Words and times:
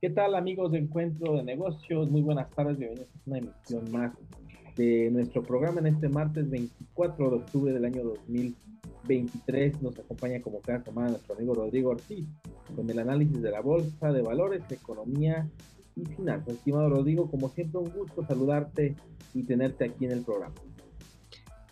¿Qué 0.00 0.10
tal 0.10 0.34
amigos 0.34 0.72
de 0.72 0.78
Encuentro 0.78 1.36
de 1.36 1.42
Negocios? 1.42 2.10
Muy 2.10 2.22
buenas 2.22 2.48
tardes, 2.50 2.78
bienvenidos 2.78 3.08
a 3.14 3.20
una 3.26 3.38
emisión 3.38 3.92
más 3.92 4.12
de 4.76 5.10
nuestro 5.10 5.42
programa 5.42 5.80
en 5.80 5.88
este 5.88 6.08
martes 6.08 6.48
24 6.48 7.30
de 7.30 7.36
octubre 7.36 7.72
del 7.72 7.84
año 7.84 8.04
2023. 8.04 9.82
Nos 9.82 9.98
acompaña 9.98 10.40
como 10.40 10.60
cada 10.60 10.82
semana 10.82 11.10
nuestro 11.10 11.34
amigo 11.34 11.54
Rodrigo 11.54 11.90
Ortiz 11.90 12.26
con 12.74 12.88
el 12.88 12.98
análisis 13.00 13.42
de 13.42 13.50
la 13.50 13.60
bolsa 13.60 14.12
de 14.12 14.22
valores, 14.22 14.62
economía 14.70 15.46
y 15.94 16.06
finanzas. 16.06 16.54
Estimado 16.54 16.88
Rodrigo, 16.88 17.30
como 17.30 17.48
siempre 17.50 17.80
un 17.80 17.90
gusto 17.90 18.24
saludarte 18.24 18.94
y 19.34 19.42
tenerte 19.42 19.84
aquí 19.84 20.06
en 20.06 20.12
el 20.12 20.22
programa. 20.22 20.54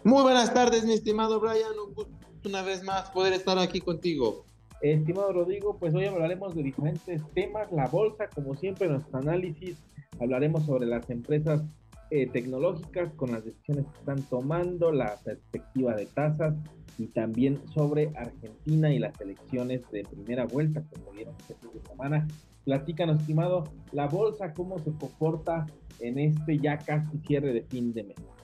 Muy 0.07 0.23
buenas 0.23 0.55
tardes, 0.55 0.85
mi 0.85 0.93
estimado 0.93 1.41
Brian. 1.41 1.77
Un 1.85 1.93
gusto 1.93 2.15
una 2.45 2.63
vez 2.63 2.85
más 2.85 3.11
poder 3.11 3.33
estar 3.33 3.59
aquí 3.59 3.81
contigo. 3.81 4.45
Estimado 4.81 5.33
Rodrigo, 5.33 5.79
pues 5.81 5.97
hoy 5.97 6.05
hablaremos 6.05 6.55
de 6.55 6.63
diferentes 6.63 7.21
temas, 7.35 7.73
la 7.73 7.89
bolsa, 7.89 8.29
como 8.33 8.55
siempre, 8.55 8.89
nuestro 8.89 9.19
análisis, 9.19 9.83
hablaremos 10.21 10.65
sobre 10.65 10.87
las 10.87 11.11
empresas 11.11 11.65
eh, 12.13 12.29
tecnológicas 12.29 13.13
con 13.15 13.33
las 13.33 13.45
decisiones 13.45 13.87
que 13.87 13.99
están 13.99 14.23
tomando, 14.31 14.93
la 14.93 15.17
perspectiva 15.25 15.97
de 15.97 16.07
tasas 16.07 16.55
y 16.99 17.09
también 17.09 17.61
sobre 17.75 18.13
Argentina 18.15 18.95
y 18.95 19.01
las 19.01 19.21
elecciones 19.21 19.83
de 19.91 20.05
primera 20.05 20.45
vuelta 20.45 20.85
que 20.89 21.01
se 21.01 21.17
dieron 21.17 21.35
este 21.41 21.57
fin 21.57 21.71
de 21.75 21.89
semana. 21.89 22.29
Platícanos, 22.65 23.23
estimado, 23.23 23.65
la 23.91 24.07
bolsa, 24.07 24.55
cómo 24.55 24.79
se 24.79 24.93
comporta 24.93 25.67
en 25.99 26.21
este 26.21 26.61
ya 26.61 26.79
casi 26.79 27.19
cierre 27.27 27.53
de 27.53 27.63
fin 27.63 27.93
de 27.93 28.05
mes. 28.05 28.36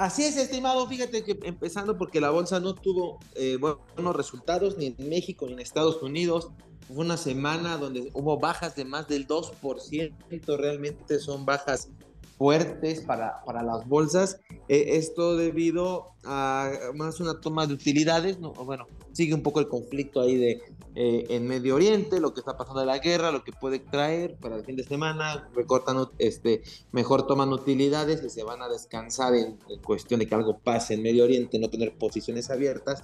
Así 0.00 0.24
es, 0.24 0.38
estimado. 0.38 0.86
Fíjate 0.86 1.22
que 1.22 1.38
empezando 1.42 1.98
porque 1.98 2.22
la 2.22 2.30
bolsa 2.30 2.58
no 2.58 2.74
tuvo 2.74 3.18
eh, 3.34 3.58
buenos 3.58 4.16
resultados 4.16 4.78
ni 4.78 4.86
en 4.86 5.08
México 5.10 5.44
ni 5.44 5.52
en 5.52 5.60
Estados 5.60 6.02
Unidos. 6.02 6.48
Fue 6.88 7.04
una 7.04 7.18
semana 7.18 7.76
donde 7.76 8.10
hubo 8.14 8.38
bajas 8.38 8.74
de 8.74 8.86
más 8.86 9.08
del 9.08 9.28
2%. 9.28 10.56
Realmente 10.56 11.18
son 11.18 11.44
bajas 11.44 11.90
fuertes 12.40 13.02
para, 13.02 13.44
para 13.44 13.62
las 13.62 13.86
bolsas. 13.86 14.40
Eh, 14.66 14.96
esto 14.96 15.36
debido 15.36 16.14
a 16.24 16.72
más 16.94 17.20
una 17.20 17.38
toma 17.38 17.66
de 17.66 17.74
utilidades, 17.74 18.38
¿no? 18.38 18.54
bueno, 18.54 18.86
sigue 19.12 19.34
un 19.34 19.42
poco 19.42 19.60
el 19.60 19.68
conflicto 19.68 20.22
ahí 20.22 20.36
de 20.36 20.62
eh, 20.94 21.26
en 21.28 21.46
Medio 21.46 21.74
Oriente, 21.74 22.18
lo 22.18 22.32
que 22.32 22.40
está 22.40 22.56
pasando 22.56 22.80
de 22.80 22.86
la 22.86 22.98
guerra, 22.98 23.30
lo 23.30 23.44
que 23.44 23.52
puede 23.52 23.78
traer 23.78 24.36
para 24.36 24.56
el 24.56 24.64
fin 24.64 24.74
de 24.74 24.84
semana, 24.84 25.50
recortan, 25.54 25.98
este, 26.16 26.62
mejor 26.92 27.26
toman 27.26 27.52
utilidades 27.52 28.24
y 28.24 28.30
se 28.30 28.42
van 28.42 28.62
a 28.62 28.70
descansar 28.70 29.34
en, 29.34 29.58
en 29.68 29.82
cuestión 29.82 30.20
de 30.20 30.26
que 30.26 30.34
algo 30.34 30.60
pase 30.60 30.94
en 30.94 31.02
Medio 31.02 31.24
Oriente, 31.24 31.58
no 31.58 31.68
tener 31.68 31.98
posiciones 31.98 32.48
abiertas. 32.48 33.02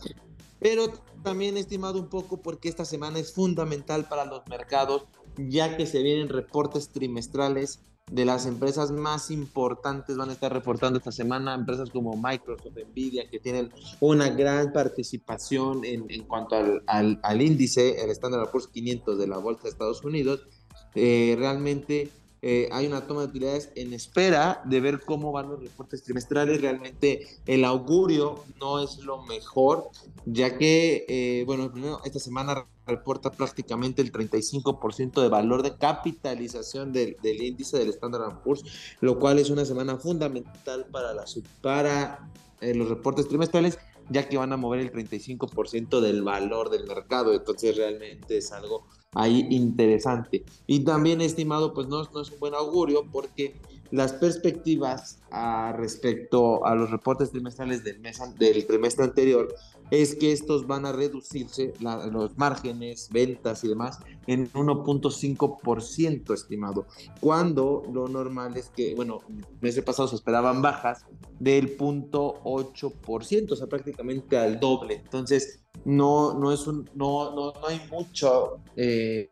Pero 0.60 0.86
también 1.22 1.58
estimado 1.58 2.00
un 2.00 2.08
poco 2.08 2.38
porque 2.38 2.70
esta 2.70 2.86
semana 2.86 3.18
es 3.18 3.34
fundamental 3.34 4.08
para 4.08 4.24
los 4.24 4.48
mercados, 4.48 5.04
ya 5.36 5.76
que 5.76 5.84
se 5.84 6.02
vienen 6.02 6.30
reportes 6.30 6.88
trimestrales 6.88 7.80
de 8.10 8.24
las 8.24 8.46
empresas 8.46 8.92
más 8.92 9.32
importantes 9.32 10.16
van 10.16 10.30
a 10.30 10.32
estar 10.32 10.52
reportando 10.52 10.98
esta 10.98 11.10
semana, 11.10 11.54
empresas 11.54 11.90
como 11.90 12.16
Microsoft, 12.16 12.76
Nvidia, 12.92 13.28
que 13.28 13.40
tienen 13.40 13.72
una 13.98 14.28
gran 14.28 14.72
participación 14.72 15.84
en, 15.84 16.04
en 16.08 16.22
cuanto 16.22 16.54
al, 16.54 16.82
al, 16.86 17.18
al, 17.24 17.42
índice, 17.42 18.00
el 18.04 18.10
Standard 18.10 18.48
Poor's 18.52 18.68
500 18.68 19.18
de 19.18 19.26
la 19.26 19.38
Bolsa 19.38 19.64
de 19.64 19.70
Estados 19.70 20.04
Unidos. 20.04 20.46
Eh, 20.94 21.34
realmente 21.36 22.10
eh, 22.42 22.68
hay 22.70 22.86
una 22.86 23.06
toma 23.06 23.22
de 23.22 23.28
utilidades 23.28 23.70
en 23.74 23.92
espera 23.92 24.62
de 24.64 24.80
ver 24.80 25.00
cómo 25.04 25.32
van 25.32 25.48
los 25.48 25.60
reportes 25.62 26.02
trimestrales. 26.02 26.60
Realmente 26.60 27.26
el 27.46 27.64
augurio 27.64 28.44
no 28.60 28.82
es 28.82 28.98
lo 28.98 29.22
mejor, 29.22 29.90
ya 30.26 30.58
que, 30.58 31.06
eh, 31.08 31.44
bueno, 31.46 31.72
primero 31.72 32.00
esta 32.04 32.18
semana 32.18 32.66
reporta 32.86 33.30
prácticamente 33.32 34.02
el 34.02 34.12
35% 34.12 35.20
de 35.20 35.28
valor 35.28 35.62
de 35.62 35.76
capitalización 35.76 36.92
del, 36.92 37.16
índice 37.22 37.78
del 37.78 37.88
Standard 37.90 38.42
Poor's, 38.42 38.64
lo 39.00 39.18
cual 39.18 39.38
es 39.38 39.50
una 39.50 39.64
semana 39.64 39.96
fundamental 39.96 40.86
para, 40.92 41.14
la, 41.14 41.24
para 41.62 42.30
eh, 42.60 42.74
los 42.74 42.88
reportes 42.88 43.28
trimestrales 43.28 43.78
ya 44.08 44.28
que 44.28 44.36
van 44.36 44.52
a 44.52 44.56
mover 44.56 44.80
el 44.80 44.92
35% 44.92 46.00
del 46.00 46.22
valor 46.22 46.70
del 46.70 46.86
mercado, 46.86 47.34
entonces 47.34 47.76
realmente 47.76 48.38
es 48.38 48.52
algo 48.52 48.86
ahí 49.16 49.46
interesante. 49.50 50.44
Y 50.66 50.80
también, 50.80 51.20
estimado, 51.20 51.74
pues 51.74 51.88
no, 51.88 52.02
no 52.12 52.20
es 52.20 52.30
un 52.30 52.38
buen 52.38 52.54
augurio 52.54 53.04
porque 53.10 53.56
las 53.90 54.12
perspectivas 54.12 55.18
a 55.30 55.72
respecto 55.76 56.64
a 56.66 56.74
los 56.74 56.90
reportes 56.90 57.30
trimestrales 57.30 57.84
del, 57.84 57.98
mes, 58.00 58.20
del 58.38 58.66
trimestre 58.66 59.04
anterior 59.04 59.54
es 59.90 60.14
que 60.14 60.32
estos 60.32 60.66
van 60.66 60.86
a 60.86 60.92
reducirse, 60.92 61.72
los 61.80 62.36
márgenes, 62.36 63.08
ventas 63.10 63.64
y 63.64 63.68
demás, 63.68 63.98
en 64.26 64.50
1.5%, 64.52 66.34
estimado, 66.34 66.86
cuando 67.20 67.82
lo 67.92 68.08
normal 68.08 68.56
es 68.56 68.68
que, 68.68 68.94
bueno, 68.94 69.20
el 69.28 69.44
mes 69.60 69.80
pasado 69.82 70.08
se 70.08 70.16
esperaban 70.16 70.62
bajas 70.62 71.04
del 71.38 71.76
0.8%, 71.76 73.52
o 73.52 73.56
sea, 73.56 73.66
prácticamente 73.66 74.36
al 74.36 74.58
doble. 74.58 74.94
Entonces, 74.94 75.62
no, 75.84 76.34
no, 76.34 76.52
es 76.52 76.66
un, 76.66 76.88
no, 76.94 77.34
no, 77.34 77.52
no 77.52 77.66
hay 77.66 77.80
mucho... 77.90 78.60
Eh, 78.76 79.30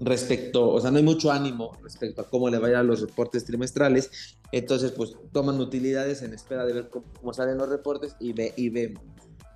respecto, 0.00 0.70
o 0.70 0.80
sea, 0.80 0.90
no 0.90 0.98
hay 0.98 1.02
mucho 1.02 1.30
ánimo 1.30 1.72
respecto 1.82 2.22
a 2.22 2.28
cómo 2.28 2.48
le 2.48 2.58
vayan 2.58 2.86
los 2.86 3.00
reportes 3.00 3.44
trimestrales. 3.44 4.38
Entonces, 4.52 4.92
pues 4.92 5.16
toman 5.32 5.60
utilidades 5.60 6.22
en 6.22 6.34
espera 6.34 6.64
de 6.64 6.72
ver 6.72 6.90
cómo, 6.90 7.32
salen 7.32 7.58
los 7.58 7.68
reportes 7.68 8.16
y, 8.20 8.32
ve, 8.32 8.52
y 8.56 8.70
vemos. 8.70 9.02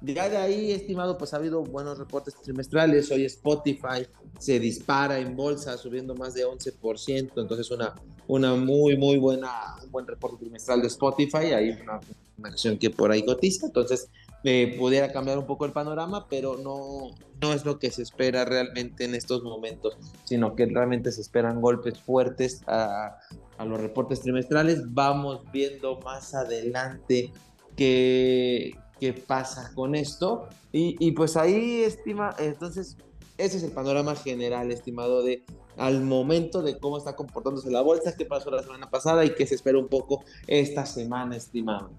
Ya 0.00 0.28
de 0.28 0.36
ahí, 0.36 0.70
estimado, 0.70 1.18
pues 1.18 1.34
ha 1.34 1.38
habido 1.38 1.62
buenos 1.64 1.98
reportes 1.98 2.34
trimestrales. 2.40 3.10
Hoy 3.10 3.24
Spotify 3.24 4.06
se 4.38 4.60
dispara 4.60 5.18
en 5.18 5.34
bolsa, 5.34 5.76
subiendo 5.76 6.14
más 6.14 6.34
de 6.34 6.46
11%. 6.46 7.32
Entonces, 7.36 7.70
una, 7.72 7.94
una 8.28 8.54
muy, 8.54 8.96
muy 8.96 9.18
buena, 9.18 9.50
un 9.82 9.90
buen 9.90 10.06
reporte 10.06 10.36
trimestral 10.38 10.82
de 10.82 10.86
Spotify. 10.86 11.52
Hay 11.52 11.70
una, 11.70 12.00
acción 12.44 12.78
que 12.78 12.90
por 12.90 13.10
ahí 13.10 13.24
cotiza. 13.24 13.66
Entonces, 13.66 14.08
eh, 14.44 14.76
pudiera 14.78 15.10
cambiar 15.10 15.36
un 15.36 15.46
poco 15.46 15.64
el 15.64 15.72
panorama, 15.72 16.28
pero 16.28 16.56
no, 16.56 17.10
no 17.42 17.52
es 17.52 17.64
lo 17.64 17.80
que 17.80 17.90
se 17.90 18.02
espera 18.02 18.44
realmente 18.44 19.04
en 19.04 19.16
estos 19.16 19.42
momentos, 19.42 19.96
sino 20.22 20.54
que 20.54 20.66
realmente 20.66 21.10
se 21.10 21.22
esperan 21.22 21.60
golpes 21.60 21.98
fuertes 21.98 22.62
a, 22.68 23.18
a 23.56 23.64
los 23.64 23.80
reportes 23.80 24.20
trimestrales. 24.20 24.94
Vamos 24.94 25.42
viendo 25.52 25.98
más 25.98 26.36
adelante 26.36 27.32
qué, 27.74 28.76
qué 28.98 29.12
pasa 29.12 29.72
con 29.74 29.94
esto. 29.94 30.48
Y, 30.72 30.96
y, 30.98 31.12
pues 31.12 31.36
ahí, 31.36 31.82
estima, 31.82 32.34
entonces, 32.38 32.96
ese 33.36 33.58
es 33.58 33.62
el 33.62 33.72
panorama 33.72 34.14
general, 34.14 34.70
estimado, 34.70 35.22
de 35.22 35.44
al 35.78 36.02
momento 36.02 36.62
de 36.62 36.78
cómo 36.78 36.98
está 36.98 37.14
comportándose 37.14 37.70
la 37.70 37.82
bolsa, 37.82 38.16
qué 38.16 38.24
pasó 38.24 38.50
la 38.50 38.62
semana 38.62 38.90
pasada 38.90 39.24
y 39.24 39.34
qué 39.34 39.46
se 39.46 39.54
espera 39.54 39.78
un 39.78 39.88
poco 39.88 40.24
esta 40.46 40.84
semana, 40.84 41.36
estimado. 41.36 41.90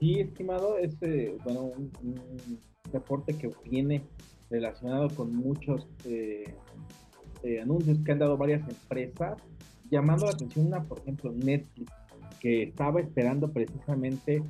Sí, 0.00 0.18
estimado, 0.20 0.78
es 0.78 0.94
eh, 1.02 1.36
bueno, 1.44 1.72
un, 1.76 1.92
reporte 2.92 3.36
que 3.38 3.50
viene 3.64 4.02
relacionado 4.50 5.08
con 5.14 5.34
muchos 5.34 5.86
eh, 6.04 6.44
eh, 7.42 7.60
anuncios 7.60 7.98
que 8.04 8.12
han 8.12 8.18
dado 8.18 8.36
varias 8.36 8.68
empresas, 8.68 9.38
llamando 9.90 10.26
la 10.26 10.32
atención 10.32 10.66
una, 10.66 10.82
por 10.82 10.98
ejemplo, 10.98 11.32
Netflix, 11.32 11.92
que 12.40 12.64
estaba 12.64 13.00
esperando 13.00 13.50
precisamente 13.50 14.42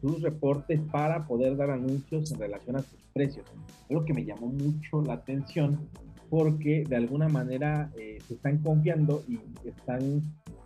sus 0.00 0.22
reportes 0.22 0.80
para 0.92 1.26
poder 1.26 1.56
dar 1.56 1.70
anuncios 1.70 2.30
en 2.32 2.38
relación 2.38 2.76
a 2.76 2.82
sus 2.82 3.00
precios. 3.12 3.46
Algo 3.90 4.04
que 4.04 4.14
me 4.14 4.24
llamó 4.24 4.48
mucho 4.48 5.02
la 5.02 5.14
atención 5.14 5.88
porque 6.30 6.84
de 6.88 6.96
alguna 6.96 7.28
manera 7.28 7.90
eh, 7.96 8.18
se 8.26 8.34
están 8.34 8.58
confiando 8.58 9.22
y 9.28 9.40
están 9.66 10.22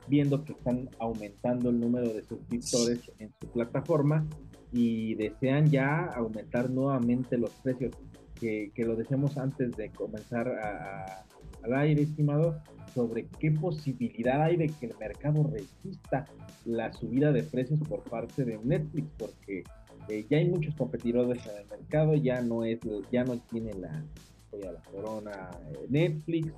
viendo 0.09 0.45
que 0.45 0.53
están 0.53 0.91
aumentando 0.99 1.71
el 1.71 1.81
número 1.81 2.13
de 2.13 2.23
suscriptores 2.23 3.11
en 3.19 3.33
su 3.41 3.49
plataforma 3.49 4.27
y 4.73 5.15
desean 5.15 5.71
ya 5.71 6.07
aumentar 6.07 6.71
nuevamente 6.71 7.39
los 7.39 7.51
precios, 7.63 7.95
que, 8.41 8.73
que 8.75 8.85
lo 8.85 8.97
decíamos 8.97 9.37
antes 9.39 9.77
de 9.77 9.91
comenzar 9.91 10.49
a, 10.49 11.25
al 11.63 11.75
aire, 11.75 12.03
estimado, 12.03 12.61
sobre 12.95 13.27
qué 13.39 13.51
posibilidad 13.51 14.43
hay 14.43 14.57
de 14.57 14.69
que 14.69 14.87
el 14.87 14.95
mercado 14.99 15.45
resista 15.45 16.27
la 16.65 16.93
subida 16.93 17.33
de 17.33 17.43
precios 17.43 17.81
por 17.89 18.03
parte 18.03 18.45
de 18.45 18.59
Netflix, 18.59 19.09
porque 19.19 19.65
eh, 20.09 20.27
ya 20.29 20.39
hay 20.39 20.49
muchos 20.49 20.75
competidores 20.75 21.45
en 21.47 21.63
el 21.63 21.69
mercado, 21.69 22.15
ya 22.15 22.41
no 22.43 22.65
es, 22.65 22.79
ya 23.11 23.25
no 23.25 23.39
tiene 23.51 23.73
la, 23.75 24.05
a 24.53 24.73
la 24.73 24.81
corona 24.91 25.51
eh, 25.71 25.87
Netflix, 25.89 26.53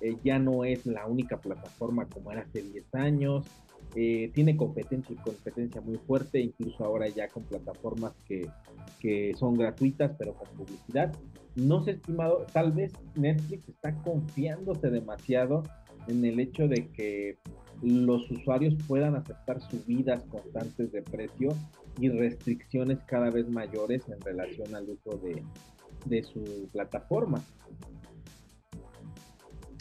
eh, 0.00 0.16
ya 0.24 0.38
no 0.38 0.64
es 0.64 0.86
la 0.86 1.06
única 1.06 1.40
plataforma 1.40 2.06
como 2.06 2.32
era 2.32 2.42
hace 2.42 2.62
10 2.62 2.94
años, 2.94 3.46
tiene 3.92 4.56
competencia 4.56 5.12
y 5.12 5.16
competencia 5.16 5.80
muy 5.80 5.96
fuerte, 5.96 6.38
incluso 6.38 6.84
ahora 6.84 7.08
ya 7.08 7.26
con 7.26 7.42
plataformas 7.42 8.12
que, 8.24 8.46
que 9.00 9.34
son 9.36 9.56
gratuitas 9.56 10.12
pero 10.16 10.34
con 10.34 10.48
publicidad. 10.50 11.12
No 11.60 11.84
sé, 11.84 11.92
estimado, 11.92 12.46
tal 12.52 12.72
vez 12.72 12.92
Netflix 13.14 13.68
está 13.68 13.94
confiándose 14.02 14.88
demasiado 14.88 15.62
en 16.08 16.24
el 16.24 16.40
hecho 16.40 16.66
de 16.66 16.88
que 16.92 17.38
los 17.82 18.30
usuarios 18.30 18.74
puedan 18.88 19.14
aceptar 19.14 19.60
subidas 19.70 20.22
constantes 20.24 20.90
de 20.90 21.02
precio 21.02 21.50
y 21.98 22.08
restricciones 22.08 22.98
cada 23.06 23.30
vez 23.30 23.48
mayores 23.48 24.02
en 24.08 24.20
relación 24.20 24.74
al 24.74 24.88
uso 24.88 25.18
de, 25.18 25.42
de 26.06 26.22
su 26.22 26.68
plataforma. 26.72 27.44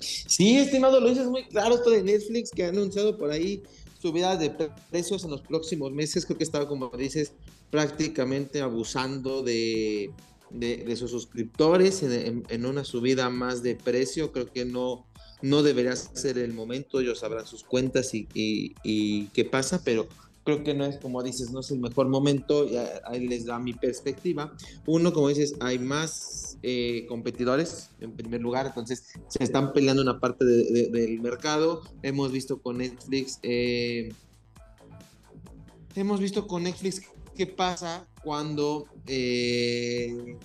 Sí, 0.01 0.57
estimado, 0.57 0.99
lo 0.99 1.09
dices 1.09 1.27
muy 1.27 1.45
claro 1.45 1.75
esto 1.75 1.89
de 1.91 2.03
Netflix 2.03 2.51
que 2.51 2.65
ha 2.65 2.69
anunciado 2.69 3.17
por 3.17 3.31
ahí 3.31 3.63
subidas 4.01 4.39
de 4.39 4.49
precios 4.91 5.23
en 5.23 5.31
los 5.31 5.41
próximos 5.41 5.91
meses. 5.91 6.25
Creo 6.25 6.37
que 6.37 6.43
estaba, 6.43 6.67
como 6.67 6.89
dices, 6.89 7.33
prácticamente 7.69 8.61
abusando 8.61 9.43
de, 9.43 10.11
de, 10.49 10.95
sus 10.95 11.11
suscriptores 11.11 12.03
en, 12.03 12.65
una 12.65 12.83
subida 12.83 13.29
más 13.29 13.63
de 13.63 13.75
precio. 13.75 14.31
Creo 14.31 14.51
que 14.51 14.65
no, 14.65 15.05
no 15.41 15.63
debería 15.63 15.95
ser 15.95 16.37
el 16.37 16.53
momento. 16.53 16.99
Ellos 16.99 17.19
sabrán 17.19 17.45
sus 17.45 17.63
cuentas 17.63 18.11
y, 18.13 19.27
qué 19.33 19.45
pasa, 19.45 19.81
pero 19.83 20.07
creo 20.43 20.63
que 20.63 20.73
no 20.73 20.85
es 20.85 20.97
como 20.97 21.21
dices, 21.21 21.51
no 21.51 21.59
es 21.59 21.69
el 21.69 21.79
mejor 21.79 22.07
momento, 22.07 22.67
ahí 23.05 23.27
les 23.27 23.45
da 23.45 23.59
mi 23.59 23.73
perspectiva. 23.73 24.53
Uno, 24.85 25.13
como 25.13 25.29
dices, 25.29 25.55
hay 25.59 25.77
más 25.77 26.57
eh, 26.63 27.05
competidores 27.07 27.91
en 27.99 28.11
primer 28.13 28.41
lugar, 28.41 28.67
entonces 28.67 29.13
se 29.27 29.43
están 29.43 29.73
peleando 29.73 30.01
una 30.01 30.19
parte 30.19 30.45
del 30.45 31.21
mercado. 31.21 31.83
Hemos 32.01 32.31
visto 32.31 32.61
con 32.61 32.79
Netflix, 32.79 33.39
eh, 33.43 34.11
hemos 35.95 36.19
visto 36.19 36.47
con 36.47 36.63
Netflix 36.63 37.01
qué 37.39 37.47
pasa 37.47 38.05
cuando 38.21 38.85
eh, 39.07 40.35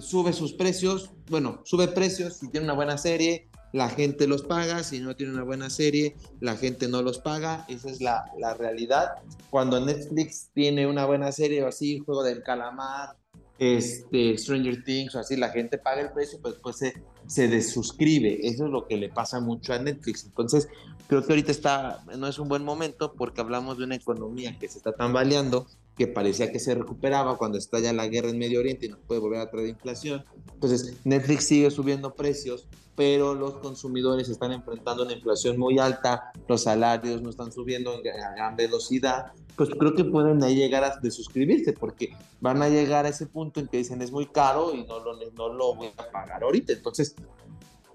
sube 0.00 0.32
sus 0.32 0.52
precios, 0.52 1.12
bueno, 1.30 1.60
sube 1.62 1.86
precios 1.86 2.38
si 2.38 2.48
tiene 2.48 2.64
una 2.64 2.74
buena 2.74 2.98
serie, 2.98 3.46
la 3.72 3.88
gente 3.88 4.26
los 4.26 4.42
paga, 4.42 4.82
si 4.82 4.98
no 4.98 5.14
tiene 5.14 5.32
una 5.32 5.44
buena 5.44 5.70
serie, 5.70 6.16
la 6.40 6.56
gente 6.56 6.88
no 6.88 7.02
los 7.02 7.20
paga, 7.20 7.64
esa 7.68 7.88
es 7.88 8.00
la, 8.00 8.24
la 8.36 8.54
realidad. 8.54 9.12
Cuando 9.50 9.78
Netflix 9.78 10.50
tiene 10.54 10.88
una 10.88 11.06
buena 11.06 11.30
serie 11.30 11.62
o 11.62 11.68
así, 11.68 12.00
Juego 12.00 12.24
del 12.24 12.42
Calamar, 12.42 13.16
este, 13.64 14.36
Stranger 14.36 14.84
Things 14.84 15.14
o 15.14 15.18
así, 15.18 15.36
la 15.36 15.50
gente 15.50 15.78
paga 15.78 16.02
el 16.02 16.12
precio, 16.12 16.38
pues 16.40 16.54
después 16.54 16.76
se, 16.76 16.94
se 17.26 17.48
desuscribe. 17.48 18.46
Eso 18.46 18.66
es 18.66 18.70
lo 18.70 18.86
que 18.86 18.96
le 18.96 19.08
pasa 19.08 19.40
mucho 19.40 19.72
a 19.72 19.78
Netflix. 19.78 20.24
Entonces, 20.24 20.68
creo 21.08 21.24
que 21.24 21.32
ahorita 21.32 21.50
está, 21.50 22.04
no 22.16 22.26
es 22.28 22.38
un 22.38 22.48
buen 22.48 22.64
momento 22.64 23.14
porque 23.14 23.40
hablamos 23.40 23.78
de 23.78 23.84
una 23.84 23.94
economía 23.94 24.58
que 24.58 24.68
se 24.68 24.78
está 24.78 24.92
tambaleando, 24.92 25.66
que 25.96 26.06
parecía 26.06 26.50
que 26.50 26.58
se 26.58 26.74
recuperaba 26.74 27.36
cuando 27.36 27.58
está 27.58 27.78
ya 27.78 27.92
la 27.92 28.08
guerra 28.08 28.30
en 28.30 28.38
Medio 28.38 28.60
Oriente 28.60 28.86
y 28.86 28.88
no 28.88 28.98
puede 28.98 29.20
volver 29.20 29.40
a 29.40 29.50
traer 29.50 29.68
inflación. 29.68 30.24
Entonces, 30.52 30.98
Netflix 31.04 31.44
sigue 31.44 31.70
subiendo 31.70 32.14
precios, 32.14 32.66
pero 32.96 33.34
los 33.34 33.54
consumidores 33.58 34.28
están 34.28 34.52
enfrentando 34.52 35.04
una 35.04 35.12
inflación 35.12 35.58
muy 35.58 35.78
alta, 35.78 36.32
los 36.48 36.62
salarios 36.62 37.22
no 37.22 37.30
están 37.30 37.52
subiendo 37.52 37.92
a 37.92 38.34
gran 38.34 38.56
velocidad, 38.56 39.32
pues 39.56 39.70
creo 39.78 39.94
que 39.94 40.04
pueden 40.04 40.42
ahí 40.42 40.56
llegar 40.56 40.84
a 40.84 41.00
suscribirse, 41.10 41.72
porque 41.72 42.10
van 42.40 42.60
a 42.62 42.68
llegar 42.68 43.06
a 43.06 43.08
ese 43.08 43.26
punto 43.26 43.60
en 43.60 43.68
que 43.68 43.78
dicen 43.78 44.02
es 44.02 44.10
muy 44.10 44.26
caro 44.26 44.74
y 44.74 44.84
no 44.84 44.98
lo, 44.98 45.16
no 45.32 45.52
lo 45.52 45.74
voy 45.74 45.88
a 45.96 46.10
pagar 46.10 46.42
ahorita. 46.42 46.72
Entonces, 46.72 47.14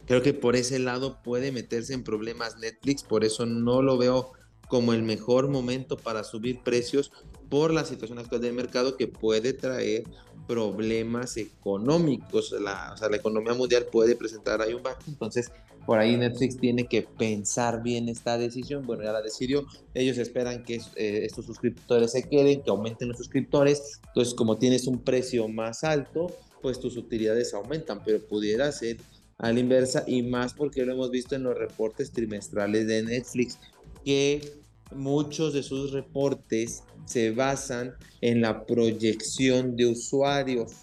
creo 0.05 0.21
que 0.21 0.33
por 0.33 0.55
ese 0.55 0.79
lado 0.79 1.21
puede 1.21 1.51
meterse 1.51 1.93
en 1.93 2.03
problemas 2.03 2.57
Netflix, 2.57 3.03
por 3.03 3.25
eso 3.25 3.45
no 3.45 3.81
lo 3.81 3.97
veo 3.97 4.31
como 4.69 4.93
el 4.93 5.03
mejor 5.03 5.49
momento 5.49 5.97
para 5.97 6.23
subir 6.23 6.61
precios 6.63 7.11
por 7.49 7.73
la 7.73 7.83
situación 7.83 8.19
actual 8.19 8.41
del 8.41 8.53
mercado 8.53 8.95
que 8.95 9.07
puede 9.07 9.53
traer 9.53 10.03
problemas 10.47 11.37
económicos. 11.37 12.55
La, 12.59 12.91
o 12.93 12.97
sea, 12.97 13.09
la 13.09 13.17
economía 13.17 13.53
mundial 13.53 13.87
puede 13.91 14.15
presentar 14.15 14.61
ahí 14.61 14.73
un 14.73 14.83
bajo. 14.83 15.01
Entonces, 15.07 15.51
por 15.85 15.99
ahí 15.99 16.15
Netflix 16.17 16.57
tiene 16.57 16.87
que 16.87 17.01
pensar 17.01 17.81
bien 17.81 18.09
esta 18.09 18.37
decisión. 18.37 18.85
Bueno, 18.85 19.03
ya 19.03 19.11
la 19.11 19.21
decidió. 19.21 19.65
Ellos 19.93 20.17
esperan 20.17 20.63
que 20.63 20.75
eh, 20.95 21.25
estos 21.25 21.45
suscriptores 21.45 22.11
se 22.11 22.23
queden, 22.23 22.61
que 22.61 22.69
aumenten 22.69 23.07
los 23.09 23.17
suscriptores. 23.17 23.99
Entonces, 24.07 24.33
como 24.33 24.57
tienes 24.57 24.87
un 24.87 24.99
precio 24.99 25.47
más 25.47 25.83
alto, 25.83 26.27
pues 26.61 26.79
tus 26.79 26.97
utilidades 26.97 27.53
aumentan, 27.53 28.03
pero 28.03 28.19
pudiera 28.19 28.71
ser 28.71 28.97
a 29.37 29.51
la 29.53 29.59
inversa 29.59 30.03
y 30.05 30.21
más 30.21 30.53
porque 30.53 30.85
lo 30.85 30.93
hemos 30.93 31.11
visto 31.11 31.35
en 31.35 31.43
los 31.43 31.57
reportes 31.57 32.11
trimestrales 32.11 32.87
de 32.87 33.03
Netflix, 33.03 33.57
que 34.03 34.59
muchos 34.91 35.53
de 35.53 35.63
sus 35.63 35.91
reportes 35.91 36.83
se 37.05 37.31
basan 37.31 37.95
en 38.21 38.41
la 38.41 38.65
proyección 38.65 39.75
de 39.75 39.87
usuarios. 39.87 40.73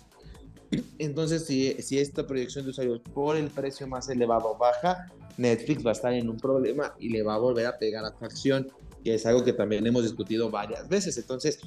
Entonces, 0.98 1.46
si, 1.46 1.98
esta 1.98 2.26
proyección 2.26 2.64
de 2.64 2.70
usuarios 2.70 3.00
por 3.14 3.36
el 3.36 3.48
precio 3.48 3.86
más 3.86 4.08
elevado 4.08 4.56
baja, 4.56 5.06
Netflix 5.36 5.84
va 5.84 5.90
a 5.90 5.92
estar 5.92 6.12
en 6.12 6.28
un 6.28 6.36
problema 6.36 6.94
y 6.98 7.10
le 7.10 7.22
va 7.22 7.34
a 7.34 7.38
volver 7.38 7.66
a 7.66 7.78
pegar 7.78 8.04
a 8.04 8.16
su 8.16 8.24
acción, 8.24 8.70
que 9.04 9.14
es 9.14 9.26
algo 9.26 9.44
que 9.44 9.52
también 9.52 9.86
hemos 9.86 10.02
discutido 10.02 10.50
varias 10.50 10.88
veces. 10.88 11.16
Entonces, 11.18 11.60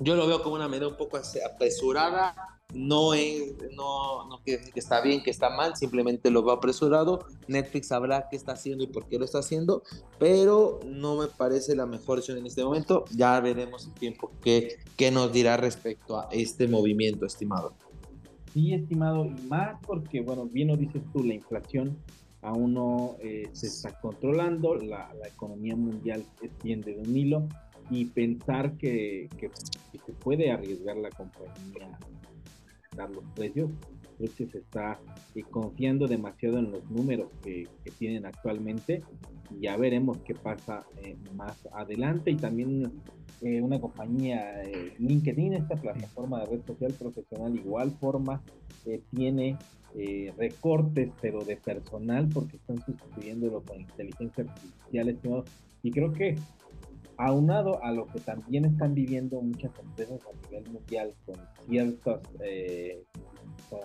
yo 0.00 0.16
lo 0.16 0.26
veo 0.26 0.42
como 0.42 0.56
una 0.56 0.68
medida 0.68 0.88
un 0.88 0.96
poco 0.96 1.16
apresurada, 1.16 2.34
no 2.74 3.14
es 3.14 3.54
no, 3.76 4.28
no 4.28 4.42
que, 4.44 4.60
está 4.74 5.00
bien, 5.00 5.22
que 5.22 5.30
está 5.30 5.50
mal, 5.50 5.76
simplemente 5.76 6.30
lo 6.30 6.42
veo 6.42 6.54
apresurado. 6.54 7.26
Netflix 7.48 7.88
sabrá 7.88 8.28
qué 8.30 8.36
está 8.36 8.52
haciendo 8.52 8.84
y 8.84 8.86
por 8.86 9.06
qué 9.06 9.18
lo 9.18 9.24
está 9.24 9.38
haciendo, 9.38 9.82
pero 10.18 10.80
no 10.86 11.16
me 11.16 11.26
parece 11.26 11.74
la 11.76 11.86
mejor 11.86 12.18
opción 12.18 12.38
en 12.38 12.46
este 12.46 12.64
momento. 12.64 13.04
Ya 13.14 13.38
veremos 13.40 13.86
el 13.86 13.94
tiempo 13.94 14.30
que, 14.42 14.76
que 14.96 15.10
nos 15.10 15.32
dirá 15.32 15.56
respecto 15.56 16.18
a 16.18 16.28
este 16.30 16.68
movimiento, 16.68 17.26
estimado. 17.26 17.74
Sí, 18.52 18.74
estimado, 18.74 19.24
y 19.24 19.30
más 19.48 19.78
porque, 19.86 20.20
bueno, 20.20 20.46
bien 20.46 20.68
lo 20.68 20.76
dices 20.76 21.02
tú, 21.12 21.24
la 21.24 21.34
inflación 21.34 21.96
aún 22.42 22.74
no 22.74 23.16
eh, 23.20 23.48
se 23.52 23.68
está 23.68 23.98
controlando, 24.00 24.74
la, 24.74 25.14
la, 25.14 25.28
economía 25.28 25.76
mundial 25.76 26.24
extiende 26.42 26.94
de 26.94 27.00
un 27.00 27.16
hilo 27.16 27.48
y 27.88 28.06
pensar 28.06 28.76
que, 28.76 29.30
que, 29.38 29.48
que 29.92 29.98
se 29.98 30.12
puede 30.12 30.50
arriesgar 30.50 30.96
la 30.96 31.10
compañía 31.10 31.98
dar 32.96 33.10
los 33.10 33.24
precios, 33.34 33.70
creo 34.18 34.30
que 34.36 34.46
se 34.46 34.58
está 34.58 35.00
eh, 35.34 35.42
confiando 35.50 36.06
demasiado 36.06 36.58
en 36.58 36.72
los 36.72 36.88
números 36.90 37.28
que, 37.42 37.68
tienen 37.98 38.26
actualmente 38.26 39.02
ya 39.60 39.76
veremos 39.76 40.18
qué 40.24 40.34
pasa 40.34 40.84
eh, 41.02 41.16
más 41.36 41.68
adelante. 41.72 42.30
Y 42.30 42.36
también 42.36 42.90
eh, 43.42 43.60
una 43.60 43.80
compañía 43.80 44.62
LinkedIn, 44.98 45.54
esta 45.54 45.76
plataforma 45.76 46.40
de 46.40 46.46
red 46.46 46.62
social 46.66 46.92
profesional, 46.94 47.54
igual 47.54 47.90
forma 48.00 48.42
tiene 49.14 49.56
recortes 50.38 51.10
pero 51.20 51.44
de 51.44 51.56
personal 51.56 52.26
porque 52.32 52.56
están 52.56 52.82
sustituyéndolo 52.82 53.62
con 53.62 53.78
inteligencia 53.78 54.44
artificial, 54.44 55.44
y 55.82 55.90
creo 55.90 56.12
que 56.12 56.36
aunado 57.16 57.82
a 57.82 57.92
lo 57.92 58.06
que 58.06 58.20
también 58.20 58.64
están 58.64 58.94
viviendo 58.94 59.40
muchas 59.40 59.70
empresas 59.78 60.20
a 60.26 60.46
nivel 60.46 60.70
mundial 60.70 61.14
con 61.26 61.36
ciertas 61.66 62.20
eh, 62.40 63.02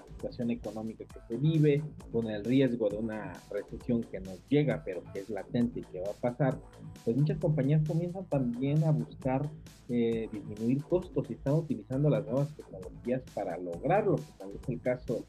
situación 0.07 0.51
económica 0.51 1.05
que 1.05 1.19
se 1.27 1.37
vive, 1.37 1.81
con 2.11 2.27
el 2.27 2.43
riesgo 2.43 2.89
de 2.89 2.97
una 2.97 3.33
recesión 3.49 4.03
que 4.03 4.19
nos 4.19 4.39
llega, 4.49 4.81
pero 4.83 5.03
que 5.13 5.19
es 5.19 5.29
latente 5.29 5.81
y 5.81 5.83
que 5.83 6.01
va 6.01 6.11
a 6.11 6.13
pasar, 6.13 6.57
pues 7.05 7.15
muchas 7.15 7.37
compañías 7.37 7.81
comienzan 7.87 8.25
también 8.25 8.83
a 8.83 8.91
buscar 8.91 9.49
eh, 9.89 10.27
disminuir 10.31 10.83
costos 10.83 11.29
y 11.29 11.33
están 11.33 11.53
utilizando 11.53 12.09
las 12.09 12.25
nuevas 12.25 12.53
tecnologías 12.55 13.21
para 13.33 13.57
lograrlo, 13.57 14.17
como 14.37 14.51
es 14.51 14.69
el 14.69 14.81
caso 14.81 15.25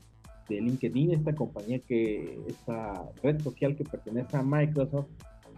de 0.48 0.60
LinkedIn, 0.60 1.12
esta 1.12 1.34
compañía 1.34 1.78
que, 1.80 2.40
esta 2.48 3.04
red 3.22 3.40
social 3.40 3.76
que 3.76 3.84
pertenece 3.84 4.36
a 4.36 4.42
Microsoft, 4.42 5.08